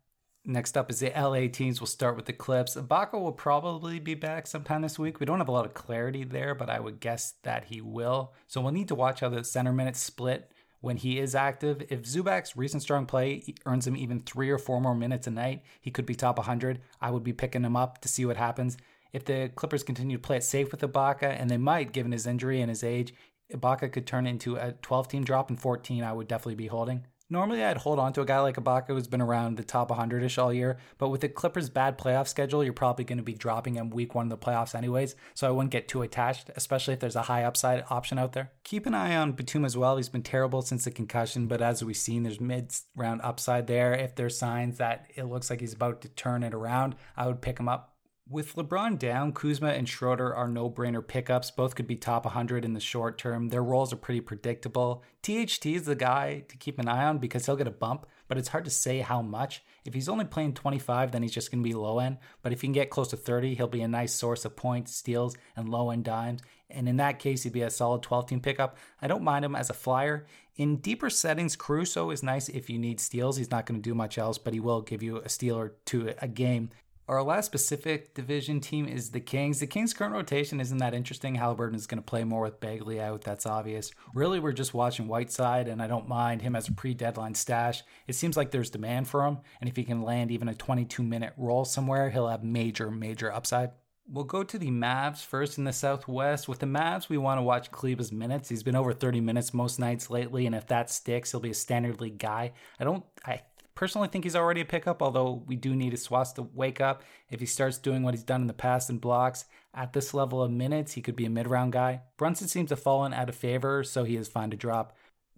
Next 0.45 0.77
up 0.77 0.89
is 0.91 0.99
the 0.99 1.11
LA 1.15 1.47
teams. 1.47 1.81
We'll 1.81 1.87
start 1.87 2.15
with 2.15 2.25
the 2.25 2.33
Clips. 2.33 2.75
Ibaka 2.75 3.13
will 3.13 3.31
probably 3.31 3.99
be 3.99 4.13
back 4.13 4.47
sometime 4.47 4.83
this 4.83 4.99
week. 4.99 5.19
We 5.19 5.25
don't 5.25 5.39
have 5.39 5.47
a 5.47 5.51
lot 5.51 5.65
of 5.65 5.73
clarity 5.73 6.23
there, 6.23 6.53
but 6.53 6.69
I 6.69 6.79
would 6.79 6.99
guess 6.99 7.33
that 7.43 7.65
he 7.65 7.81
will. 7.81 8.33
So 8.45 8.61
we'll 8.61 8.71
need 8.71 8.87
to 8.89 8.95
watch 8.95 9.21
how 9.21 9.29
the 9.29 9.43
center 9.43 9.73
minutes 9.73 9.99
split 9.99 10.51
when 10.81 10.97
he 10.97 11.17
is 11.17 11.33
active. 11.33 11.81
If 11.89 12.03
Zubac's 12.03 12.55
recent 12.55 12.83
strong 12.83 13.07
play 13.07 13.43
earns 13.65 13.87
him 13.87 13.97
even 13.97 14.19
three 14.19 14.51
or 14.51 14.59
four 14.59 14.79
more 14.79 14.93
minutes 14.93 15.25
a 15.25 15.31
night, 15.31 15.63
he 15.81 15.89
could 15.89 16.05
be 16.05 16.13
top 16.13 16.37
100. 16.37 16.79
I 17.01 17.09
would 17.09 17.23
be 17.23 17.33
picking 17.33 17.63
him 17.63 17.75
up 17.75 18.01
to 18.01 18.07
see 18.07 18.23
what 18.23 18.37
happens 18.37 18.77
if 19.15 19.23
the 19.23 19.49
Clippers 19.55 19.81
continue 19.81 20.17
to 20.17 20.21
play 20.21 20.35
it 20.35 20.43
safe 20.43 20.71
with 20.71 20.81
Ibaka, 20.81 21.39
and 21.39 21.49
they 21.49 21.57
might, 21.57 21.93
given 21.93 22.11
his 22.11 22.27
injury 22.27 22.59
and 22.59 22.69
his 22.69 22.83
age, 22.83 23.13
Ibaka 23.53 23.89
could 23.89 24.05
turn 24.05 24.27
into 24.27 24.57
a 24.57 24.73
12 24.73 25.07
team 25.07 25.23
drop 25.23 25.49
in 25.49 25.55
14, 25.55 26.03
I 26.03 26.11
would 26.11 26.27
definitely 26.27 26.55
be 26.55 26.67
holding. 26.67 27.05
Normally, 27.29 27.63
I'd 27.63 27.77
hold 27.77 27.97
on 27.97 28.11
to 28.13 28.21
a 28.21 28.25
guy 28.25 28.39
like 28.41 28.57
Ibaka 28.57 28.87
who's 28.89 29.07
been 29.07 29.21
around 29.21 29.55
the 29.55 29.63
top 29.63 29.89
100 29.89 30.21
ish 30.21 30.37
all 30.37 30.53
year, 30.53 30.77
but 30.97 31.09
with 31.09 31.21
the 31.21 31.29
Clippers' 31.29 31.69
bad 31.69 31.97
playoff 31.97 32.27
schedule, 32.27 32.61
you're 32.61 32.73
probably 32.73 33.05
going 33.05 33.17
to 33.17 33.23
be 33.23 33.33
dropping 33.33 33.75
him 33.75 33.89
week 33.89 34.13
one 34.13 34.29
of 34.29 34.29
the 34.29 34.45
playoffs 34.45 34.75
anyways, 34.75 35.15
so 35.33 35.47
I 35.47 35.51
wouldn't 35.51 35.71
get 35.71 35.87
too 35.87 36.01
attached, 36.01 36.51
especially 36.57 36.93
if 36.93 36.99
there's 36.99 37.15
a 37.15 37.23
high 37.23 37.45
upside 37.45 37.85
option 37.89 38.19
out 38.19 38.33
there. 38.33 38.51
Keep 38.65 38.85
an 38.85 38.93
eye 38.93 39.15
on 39.15 39.31
Batum 39.31 39.63
as 39.63 39.77
well. 39.77 39.95
He's 39.95 40.09
been 40.09 40.23
terrible 40.23 40.61
since 40.61 40.83
the 40.83 40.91
concussion, 40.91 41.47
but 41.47 41.61
as 41.61 41.81
we've 41.81 41.95
seen, 41.95 42.23
there's 42.23 42.41
mid 42.41 42.75
round 42.97 43.21
upside 43.23 43.67
there. 43.67 43.93
If 43.93 44.15
there's 44.15 44.37
signs 44.37 44.77
that 44.77 45.09
it 45.15 45.23
looks 45.23 45.49
like 45.49 45.61
he's 45.61 45.73
about 45.73 46.01
to 46.01 46.09
turn 46.09 46.43
it 46.43 46.53
around, 46.53 46.95
I 47.15 47.27
would 47.27 47.41
pick 47.41 47.59
him 47.59 47.69
up. 47.69 47.94
With 48.27 48.55
LeBron 48.55 48.97
down, 48.97 49.33
Kuzma 49.33 49.69
and 49.69 49.87
Schroeder 49.87 50.33
are 50.33 50.47
no 50.47 50.67
brainer 50.67 51.07
pickups. 51.07 51.51
Both 51.51 51.75
could 51.75 51.85
be 51.85 51.95
top 51.95 52.25
100 52.25 52.65
in 52.65 52.73
the 52.73 52.79
short 52.79 53.19
term. 53.19 53.49
Their 53.49 53.63
roles 53.63 53.93
are 53.93 53.97
pretty 53.97 54.19
predictable. 54.19 55.03
THT 55.21 55.67
is 55.67 55.85
the 55.85 55.95
guy 55.95 56.43
to 56.47 56.57
keep 56.57 56.79
an 56.79 56.87
eye 56.87 57.05
on 57.05 57.19
because 57.19 57.45
he'll 57.45 57.55
get 57.55 57.67
a 57.67 57.71
bump, 57.71 58.07
but 58.27 58.39
it's 58.39 58.47
hard 58.47 58.65
to 58.65 58.71
say 58.71 59.01
how 59.01 59.21
much. 59.21 59.63
If 59.85 59.93
he's 59.93 60.09
only 60.09 60.25
playing 60.25 60.55
25, 60.55 61.11
then 61.11 61.21
he's 61.21 61.33
just 61.33 61.51
going 61.51 61.63
to 61.63 61.69
be 61.69 61.75
low 61.75 61.99
end. 61.99 62.17
But 62.41 62.51
if 62.51 62.61
he 62.61 62.67
can 62.67 62.73
get 62.73 62.89
close 62.89 63.09
to 63.09 63.17
30, 63.17 63.53
he'll 63.53 63.67
be 63.67 63.81
a 63.81 63.87
nice 63.87 64.13
source 64.13 64.43
of 64.43 64.55
points, 64.55 64.95
steals, 64.95 65.37
and 65.55 65.69
low 65.69 65.91
end 65.91 66.05
dimes. 66.05 66.41
And 66.71 66.89
in 66.89 66.97
that 66.97 67.19
case, 67.19 67.43
he'd 67.43 67.53
be 67.53 67.61
a 67.61 67.69
solid 67.69 68.01
12 68.01 68.25
team 68.25 68.39
pickup. 68.39 68.75
I 69.03 69.07
don't 69.07 69.23
mind 69.23 69.45
him 69.45 69.55
as 69.55 69.69
a 69.69 69.73
flyer. 69.73 70.25
In 70.55 70.77
deeper 70.77 71.11
settings, 71.11 71.55
Caruso 71.55 72.09
is 72.09 72.23
nice 72.23 72.49
if 72.49 72.71
you 72.71 72.79
need 72.79 72.99
steals. 72.99 73.37
He's 73.37 73.51
not 73.51 73.67
going 73.67 73.79
to 73.79 73.87
do 73.87 73.93
much 73.93 74.17
else, 74.17 74.39
but 74.39 74.53
he 74.55 74.59
will 74.59 74.81
give 74.81 75.03
you 75.03 75.17
a 75.17 75.29
steal 75.29 75.59
or 75.59 75.75
two 75.85 76.11
a 76.19 76.27
game 76.27 76.71
Our 77.07 77.21
last 77.21 77.45
specific 77.45 78.15
division 78.15 78.59
team 78.59 78.87
is 78.87 79.11
the 79.11 79.19
Kings. 79.19 79.59
The 79.59 79.67
Kings' 79.67 79.93
current 79.93 80.15
rotation 80.15 80.59
isn't 80.59 80.79
that 80.79 80.95
interesting. 80.95 81.35
Halliburton 81.35 81.75
is 81.75 81.85
going 81.85 81.99
to 81.99 82.03
play 82.03 82.23
more 82.23 82.41
with 82.41 82.59
Bagley 82.59 82.99
out. 82.99 83.21
That's 83.21 83.45
obvious. 83.45 83.91
Really, 84.15 84.39
we're 84.39 84.53
just 84.53 84.73
watching 84.73 85.07
Whiteside, 85.07 85.67
and 85.67 85.83
I 85.83 85.87
don't 85.87 86.07
mind 86.07 86.41
him 86.41 86.55
as 86.55 86.67
a 86.67 86.71
pre 86.71 86.95
deadline 86.95 87.35
stash. 87.35 87.83
It 88.07 88.15
seems 88.15 88.35
like 88.35 88.49
there's 88.49 88.71
demand 88.71 89.07
for 89.07 89.23
him, 89.23 89.37
and 89.61 89.69
if 89.69 89.75
he 89.75 89.83
can 89.83 90.01
land 90.01 90.31
even 90.31 90.49
a 90.49 90.55
22 90.55 91.03
minute 91.03 91.33
role 91.37 91.63
somewhere, 91.63 92.09
he'll 92.09 92.27
have 92.27 92.43
major, 92.43 92.89
major 92.89 93.31
upside. 93.31 93.69
We'll 94.07 94.23
go 94.23 94.43
to 94.43 94.57
the 94.57 94.71
Mavs 94.71 95.23
first 95.23 95.59
in 95.59 95.63
the 95.63 95.73
Southwest. 95.73 96.47
With 96.47 96.57
the 96.57 96.65
Mavs, 96.65 97.07
we 97.07 97.19
want 97.19 97.37
to 97.37 97.43
watch 97.43 97.69
Kleber's 97.69 98.11
minutes. 98.11 98.49
He's 98.49 98.63
been 98.63 98.75
over 98.75 98.93
30 98.93 99.21
minutes 99.21 99.53
most 99.53 99.79
nights 99.79 100.09
lately, 100.09 100.47
and 100.47 100.55
if 100.55 100.65
that 100.67 100.89
sticks, 100.89 101.29
he'll 101.29 101.39
be 101.39 101.51
a 101.51 101.55
standard 101.55 102.01
league 102.01 102.17
guy. 102.17 102.53
I 102.79 102.83
don't. 102.83 103.03
I 103.23 103.41
personally 103.75 104.07
think 104.07 104.23
he's 104.23 104.35
already 104.35 104.61
a 104.61 104.65
pickup, 104.65 105.01
although 105.01 105.43
we 105.45 105.55
do 105.55 105.75
need 105.75 105.93
Swas 105.93 106.33
to 106.35 106.43
wake 106.53 106.81
up. 106.81 107.03
If 107.29 107.39
he 107.39 107.45
starts 107.45 107.77
doing 107.77 108.03
what 108.03 108.13
he's 108.13 108.23
done 108.23 108.41
in 108.41 108.47
the 108.47 108.53
past 108.53 108.89
in 108.89 108.97
blocks 108.97 109.45
at 109.73 109.93
this 109.93 110.13
level 110.13 110.41
of 110.41 110.51
minutes, 110.51 110.93
he 110.93 111.01
could 111.01 111.15
be 111.15 111.25
a 111.25 111.29
mid 111.29 111.47
round 111.47 111.73
guy. 111.73 112.01
Brunson 112.17 112.47
seems 112.47 112.69
to 112.69 112.75
have 112.75 112.83
fallen 112.83 113.13
out 113.13 113.29
of 113.29 113.35
favor, 113.35 113.83
so 113.83 114.03
he 114.03 114.15
is 114.15 114.27
fine 114.27 114.49
to 114.51 114.57
drop. 114.57 114.95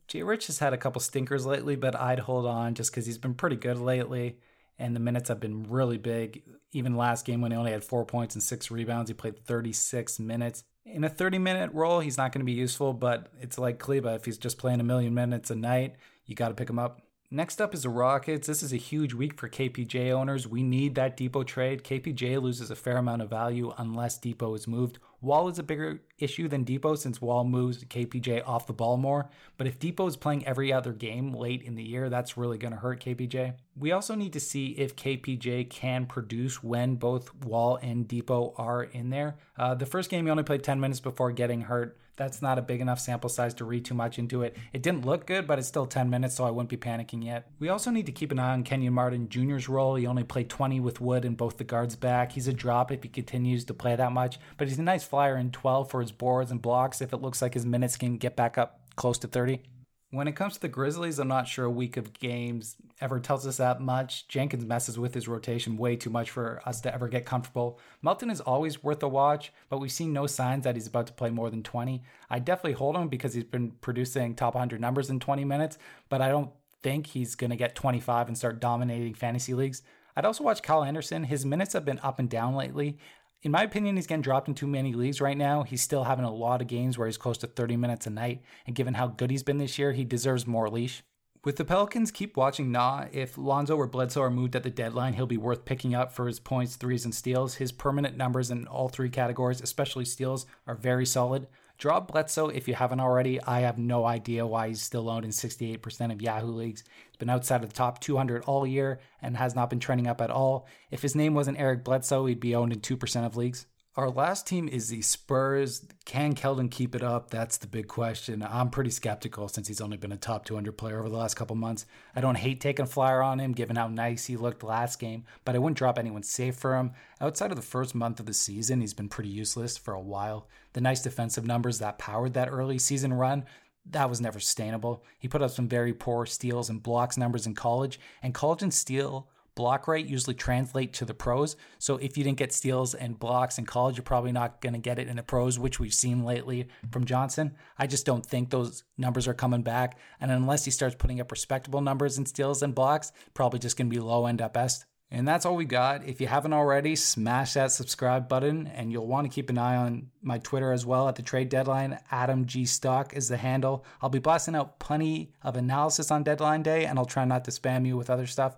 Jay 0.08 0.24
Rich 0.24 0.48
has 0.48 0.60
had 0.60 0.74
a 0.74 0.78
couple 0.78 1.02
stinkers 1.02 1.46
lately, 1.46 1.76
but 1.76 1.96
I'd 1.96 2.20
hold 2.20 2.46
on 2.46 2.76
just 2.76 2.92
because 2.92 3.06
he's 3.06 3.18
been 3.18 3.34
pretty 3.34 3.58
good 3.58 3.78
lately, 3.78 4.38
and 4.80 4.96
the 4.96 5.02
minutes 5.02 5.28
have 5.28 5.40
been 5.40 5.64
really 5.64 5.98
big. 5.98 6.44
Even 6.72 6.96
last 6.96 7.26
game 7.26 7.42
when 7.42 7.52
he 7.52 7.58
only 7.58 7.72
had 7.72 7.84
four 7.84 8.06
points 8.06 8.36
and 8.36 8.44
six 8.44 8.72
rebounds, 8.72 9.10
he 9.10 9.14
played 9.14 9.46
36 9.46 10.20
minutes. 10.20 10.64
In 10.86 11.04
a 11.04 11.10
30 11.10 11.40
minute 11.40 11.72
role, 11.74 12.00
he's 12.00 12.18
not 12.18 12.32
going 12.32 12.40
to 12.40 12.46
be 12.46 12.54
useful, 12.54 12.94
but 12.94 13.28
it's 13.42 13.58
like 13.58 13.80
Kleber. 13.80 14.16
If 14.16 14.24
he's 14.24 14.38
just 14.38 14.58
playing 14.58 14.80
a 14.80 14.86
million 14.86 15.14
minutes 15.14 15.52
a 15.52 15.56
night, 15.56 15.96
you 16.26 16.36
got 16.36 16.50
to 16.50 16.54
pick 16.54 16.70
him 16.70 16.80
up. 16.80 17.02
Next 17.30 17.60
up 17.60 17.74
is 17.74 17.84
the 17.84 17.90
Rockets. 17.90 18.48
This 18.48 18.64
is 18.64 18.72
a 18.72 18.78
huge 18.78 19.14
week 19.14 19.38
for 19.38 19.50
KPJ 19.50 20.14
owners. 20.14 20.48
We 20.48 20.64
need 20.64 20.96
that 20.96 21.18
Dipo 21.18 21.46
trade. 21.46 21.84
KPJ 21.84 22.42
loses 22.42 22.72
a 22.72 22.76
fair 22.76 22.96
amount 22.96 23.22
of 23.22 23.30
value 23.30 23.74
unless 23.78 24.18
Dipo 24.18 24.56
is 24.56 24.66
moved. 24.66 24.98
Wall 25.20 25.50
is 25.50 25.60
a 25.60 25.64
bigger 25.64 26.04
issue 26.20 26.48
than 26.48 26.66
Dipo 26.66 26.98
since 26.98 27.22
Wall 27.22 27.44
moves 27.44 27.84
KPJ 27.84 28.48
off 28.48 28.68
the 28.68 28.74
ball 28.74 28.98
more. 28.98 29.30
But 29.58 29.68
if 29.68 29.80
Dipo 29.80 30.08
is 30.08 30.18
playing 30.18 30.46
every 30.46 30.74
other 30.74 30.94
game 30.94 31.34
late 31.34 31.62
in 31.62 31.76
the 31.76 31.84
year, 31.84 32.10
that's 32.10 32.38
really 32.38 32.58
going 32.58 32.74
to 32.74 32.80
hurt 32.80 33.04
KPJ. 33.04 33.56
We 33.78 33.92
also 33.92 34.16
need 34.16 34.34
to 34.34 34.40
see 34.40 34.68
if 34.72 34.96
KPJ 34.96 35.70
can 35.70 36.06
produce 36.06 36.64
when 36.64 36.96
both 36.96 37.34
Wall 37.44 37.78
and 37.82 38.08
Dipo 38.08 38.54
are 38.58 38.84
in 38.84 39.10
there. 39.10 39.36
Uh, 39.58 39.76
the 39.76 39.86
first 39.86 40.10
game, 40.10 40.26
he 40.26 40.32
only 40.32 40.44
played 40.44 40.64
10 40.64 40.80
minutes 40.80 41.00
before 41.00 41.32
getting 41.32 41.62
hurt 41.62 41.98
that's 42.18 42.42
not 42.42 42.58
a 42.58 42.64
big 42.64 42.82
enough 42.82 43.00
sample 43.00 43.30
size 43.30 43.54
to 43.54 43.66
read 43.66 43.86
too 43.86 43.94
much 43.94 44.18
into 44.20 44.42
it. 44.42 44.58
It 44.74 44.82
didn't 44.82 45.06
look 45.06 45.28
good, 45.28 45.48
but 45.48 45.60
it's 45.60 45.68
still 45.68 45.86
10 45.86 46.10
minutes, 46.10 46.36
so 46.36 46.44
I 46.44 46.50
wouldn't 46.50 46.70
be 46.70 46.78
panicking 46.78 47.24
yet. 47.24 47.50
We 47.60 47.70
also 47.70 47.92
need 47.92 48.08
to 48.08 48.12
keep 48.12 48.32
an 48.32 48.40
eye 48.40 48.54
on 48.54 48.64
Kenyon 48.64 48.94
Martin 48.94 49.30
Jr.'s 49.30 49.70
role. 49.70 49.96
He 49.96 50.08
only 50.08 50.24
played 50.24 50.50
20 50.50 50.80
with 50.80 51.00
Wood 51.00 51.24
and 51.24 51.38
both 51.38 51.58
the 51.58 51.64
guards 51.64 51.96
back. 51.96 52.32
He's 52.32 52.48
a 52.48 52.54
drop 52.54 52.92
if 52.92 53.04
he 53.04 53.10
continues 53.10 53.64
to 53.66 53.74
play 53.74 53.96
that 53.96 54.12
much, 54.12 54.40
but 54.58 54.68
he's 54.68 54.80
a 54.80 54.84
nice 54.84 55.04
flyer 55.04 55.38
in 55.38 55.52
12 55.52 55.90
for 55.92 56.02
his 56.08 56.18
boards 56.18 56.52
and 56.52 56.62
blocks 56.62 57.02
if 57.02 57.14
it 57.14 57.22
looks 57.22 57.42
like 57.42 57.54
his 57.54 57.66
minutes 57.66 57.98
can 57.98 58.18
get 58.18 58.36
back 58.36 58.58
up 58.58 58.82
close 58.96 59.18
to 59.20 59.28
30. 59.28 59.62
When 60.10 60.30
it 60.30 60.38
comes 60.38 60.54
to 60.54 60.62
the 60.62 60.70
Grizzlies, 60.70 61.20
I'm 61.20 61.28
not 61.28 61.50
sure 61.50 61.66
a 61.66 61.70
week 61.70 61.98
of 61.98 62.14
games 62.14 62.78
ever 63.02 63.20
tells 63.20 63.46
us 63.46 63.58
that 63.58 63.82
much. 63.82 64.26
Jenkins 64.30 64.66
messes 64.66 64.98
with 64.98 65.14
his 65.14 65.28
rotation 65.28 65.76
way 65.76 65.98
too 65.98 66.10
much 66.10 66.30
for 66.30 66.62
us 66.66 66.80
to 66.82 66.94
ever 66.94 67.10
get 67.10 67.26
comfortable. 67.26 67.78
Melton 68.02 68.30
is 68.30 68.40
always 68.40 68.82
worth 68.82 69.04
a 69.04 69.08
watch, 69.10 69.52
but 69.70 69.80
we've 69.80 69.92
seen 69.92 70.14
no 70.14 70.26
signs 70.26 70.64
that 70.64 70.76
he's 70.76 70.88
about 70.88 71.08
to 71.08 71.14
play 71.14 71.30
more 71.30 71.50
than 71.50 71.62
20. 71.62 72.02
I 72.30 72.40
definitely 72.40 72.74
hold 72.74 72.96
him 72.96 73.10
because 73.10 73.34
he's 73.34 73.44
been 73.44 73.72
producing 73.82 74.34
top 74.34 74.56
100 74.56 74.80
numbers 74.80 75.10
in 75.10 75.20
20 75.20 75.44
minutes, 75.44 75.78
but 76.08 76.22
I 76.22 76.30
don't 76.30 76.52
think 76.82 77.08
he's 77.08 77.36
going 77.36 77.50
to 77.50 77.58
get 77.58 77.76
25 77.76 78.30
and 78.30 78.38
start 78.38 78.62
dominating 78.62 79.14
fantasy 79.14 79.54
leagues. 79.54 79.82
I'd 80.16 80.26
also 80.26 80.44
watch 80.44 80.64
Kyle 80.64 80.86
Anderson. 80.86 81.26
His 81.26 81.46
minutes 81.46 81.74
have 81.74 81.86
been 81.86 82.00
up 82.02 82.18
and 82.18 82.30
down 82.30 82.56
lately 82.56 82.98
in 83.44 83.52
my 83.52 83.64
opinion, 83.64 83.96
he's 83.96 84.08
getting 84.08 84.22
dropped 84.22 84.48
in 84.48 84.56
too 84.56 84.68
many 84.68 84.94
leagues 84.94 85.22
right 85.22 85.38
now. 85.38 85.64
He's 85.64 85.82
still 85.82 86.04
having 86.04 86.26
a 86.26 86.34
lot 86.34 86.62
of 86.62 86.68
games 86.68 86.98
where 86.98 87.08
he's 87.08 87.18
close 87.18 87.38
to 87.40 87.48
30 87.48 87.78
minutes 87.78 88.08
a 88.08 88.10
night. 88.10 88.42
And 88.66 88.76
given 88.76 88.96
how 88.96 89.08
good 89.08 89.30
he's 89.30 89.44
been 89.44 89.58
this 89.58 89.78
year, 89.78 89.94
he 89.94 90.04
deserves 90.04 90.48
more 90.48 90.70
leash. 90.70 91.04
With 91.46 91.56
the 91.56 91.64
Pelicans, 91.64 92.12
keep 92.12 92.36
watching 92.36 92.72
Nah. 92.72 93.06
If 93.12 93.38
Lonzo 93.38 93.78
or 93.78 93.88
Bledsoe 93.88 94.24
are 94.24 94.32
moved 94.32 94.56
at 94.56 94.64
the 94.64 94.70
deadline, 94.70 95.14
he'll 95.14 95.28
be 95.28 95.38
worth 95.38 95.66
picking 95.66 95.94
up 95.94 96.12
for 96.12 96.28
his 96.28 96.40
points, 96.40 96.76
threes, 96.76 97.06
and 97.06 97.14
steals. 97.14 97.56
His 97.56 97.72
permanent 97.72 98.18
numbers 98.18 98.52
in 98.52 98.68
all 98.68 98.90
three 98.90 99.10
categories, 99.10 99.62
especially 99.62 100.04
steals, 100.04 100.46
are 100.66 100.76
very 100.76 101.06
solid. 101.06 101.48
Drop 101.78 102.12
Bledsoe 102.12 102.48
if 102.48 102.68
you 102.68 102.74
haven't 102.74 103.00
already. 103.00 103.40
I 103.44 103.60
have 103.60 103.78
no 103.78 104.06
idea 104.06 104.48
why 104.48 104.70
he's 104.70 104.82
still 104.82 105.10
owned 105.10 105.26
in 105.26 105.32
68% 105.32 106.12
of 106.12 106.24
Yahoo 106.24 106.48
leagues. 106.48 106.84
He's 107.06 107.18
been 107.18 107.30
outside 107.30 107.64
of 107.64 107.70
the 107.70 107.76
top 107.76 108.00
200 108.00 108.44
all 108.46 108.66
year 108.66 109.00
and 109.22 109.38
has 109.38 109.54
not 109.54 109.70
been 109.70 109.80
trending 109.80 110.08
up 110.08 110.20
at 110.20 110.32
all. 110.32 110.68
If 110.90 111.04
his 111.04 111.16
name 111.16 111.36
wasn't 111.36 111.60
Eric 111.60 111.84
Bledsoe, 111.84 112.26
he'd 112.26 112.40
be 112.40 112.56
owned 112.56 112.74
in 112.74 112.80
2% 112.80 113.26
of 113.26 113.38
leagues. 113.38 113.68
Our 113.98 114.12
last 114.12 114.46
team 114.46 114.68
is 114.68 114.90
the 114.90 115.02
Spurs. 115.02 115.84
Can 116.06 116.36
Keldon 116.36 116.70
keep 116.70 116.94
it 116.94 117.02
up? 117.02 117.32
That's 117.32 117.58
the 117.58 117.66
big 117.66 117.88
question. 117.88 118.46
I'm 118.48 118.70
pretty 118.70 118.92
skeptical 118.92 119.48
since 119.48 119.68
he's 119.68 119.82
only 119.82 119.98
been 119.98 120.12
a 120.12 120.18
top 120.18 120.46
200 120.46 120.78
player 120.78 121.00
over 121.00 121.10
the 121.10 121.18
last 121.18 121.34
couple 121.34 121.56
months. 121.56 121.88
I 122.16 122.22
don't 122.22 122.36
hate 122.36 122.62
taking 122.62 122.84
a 122.84 122.88
flyer 122.88 123.24
on 123.24 123.40
him 123.40 123.54
given 123.54 123.76
how 123.76 123.88
nice 123.88 124.28
he 124.28 124.38
looked 124.38 124.62
last 124.62 125.00
game, 125.00 125.26
but 125.46 125.56
I 125.56 125.58
wouldn't 125.58 125.80
drop 125.80 125.98
anyone 125.98 126.22
safe 126.22 126.56
for 126.56 126.78
him. 126.78 126.92
Outside 127.20 127.50
of 127.50 127.56
the 127.56 127.64
first 127.64 127.96
month 127.96 128.20
of 128.20 128.28
the 128.28 128.36
season, 128.36 128.82
he's 128.82 128.94
been 128.94 129.10
pretty 129.10 129.32
useless 129.32 129.80
for 129.80 129.96
a 129.96 130.00
while. 130.00 130.48
The 130.74 130.82
nice 130.82 131.02
defensive 131.02 131.48
numbers 131.48 131.80
that 131.80 131.98
powered 131.98 132.36
that 132.36 132.50
early 132.52 132.78
season 132.78 133.14
run 133.14 133.46
that 133.90 134.10
was 134.10 134.22
never 134.22 134.40
sustainable. 134.40 135.04
He 135.18 135.28
put 135.28 135.42
up 135.42 135.52
some 135.52 135.68
very 135.68 135.94
poor 135.94 136.26
steals 136.26 136.70
and 136.70 136.84
blocks 136.84 137.18
numbers 137.18 137.48
in 137.48 137.56
college, 137.56 138.00
and 138.22 138.34
college 138.34 138.62
and 138.62 138.74
steal 138.74 139.30
block 139.58 139.88
rate 139.88 140.06
usually 140.06 140.36
translate 140.36 140.94
to 140.94 141.04
the 141.04 141.16
pros. 141.16 141.58
So 141.80 141.98
if 141.98 142.16
you 142.16 142.24
didn't 142.24 142.38
get 142.38 142.54
steals 142.54 142.94
and 142.94 143.20
blocks 143.20 143.58
in 143.58 143.66
college, 143.66 143.98
you're 143.98 144.04
probably 144.04 144.32
not 144.32 144.62
going 144.62 144.74
to 144.74 144.80
get 144.80 145.00
it 145.00 145.08
in 145.08 145.18
the 145.18 145.24
pros, 145.24 145.58
which 145.58 145.80
we've 145.80 145.94
seen 145.94 146.24
lately 146.24 146.68
from 146.92 147.06
Johnson. 147.06 147.56
I 147.78 147.88
just 147.88 148.06
don't 148.06 148.26
think 148.26 148.52
those 148.52 148.84
numbers 148.98 149.28
are 149.28 149.34
coming 149.34 149.64
back. 149.64 149.98
And 150.22 150.32
unless 150.32 150.64
he 150.64 150.72
starts 150.72 150.96
putting 150.96 151.20
up 151.20 151.32
respectable 151.32 151.82
numbers 151.82 152.20
in 152.20 152.28
steals 152.28 152.62
and 152.62 152.76
blocks, 152.76 153.12
probably 153.34 153.60
just 153.60 153.76
going 153.76 153.90
to 153.90 153.96
be 153.96 154.00
low 154.00 154.28
end 154.28 154.42
at 154.42 154.54
best. 154.54 154.86
And 155.10 155.26
that's 155.26 155.46
all 155.46 155.56
we 155.56 155.64
got. 155.64 156.06
If 156.06 156.20
you 156.20 156.28
haven't 156.28 156.52
already, 156.52 156.98
smash 156.98 157.54
that 157.54 157.72
subscribe 157.72 158.28
button, 158.28 158.68
and 158.68 158.92
you'll 158.92 159.08
want 159.08 159.26
to 159.26 159.34
keep 159.34 159.50
an 159.50 159.58
eye 159.58 159.78
on 159.78 160.10
my 160.22 160.38
Twitter 160.40 160.74
as 160.74 160.86
well 160.86 161.08
at 161.08 161.16
the 161.16 161.22
trade 161.22 161.48
deadline. 161.48 161.98
Adam 162.12 162.46
G 162.46 162.66
Stock 162.66 163.16
is 163.16 163.30
the 163.30 163.38
handle. 163.38 163.86
I'll 164.02 164.10
be 164.10 164.20
blasting 164.20 164.56
out 164.56 164.80
plenty 164.80 165.32
of 165.42 165.56
analysis 165.56 166.12
on 166.12 166.24
deadline 166.24 166.62
day, 166.62 166.86
and 166.86 167.00
I'll 167.00 167.06
try 167.06 167.24
not 167.24 167.46
to 167.46 167.52
spam 167.52 167.88
you 167.88 167.96
with 167.96 168.10
other 168.10 168.28
stuff. 168.28 168.58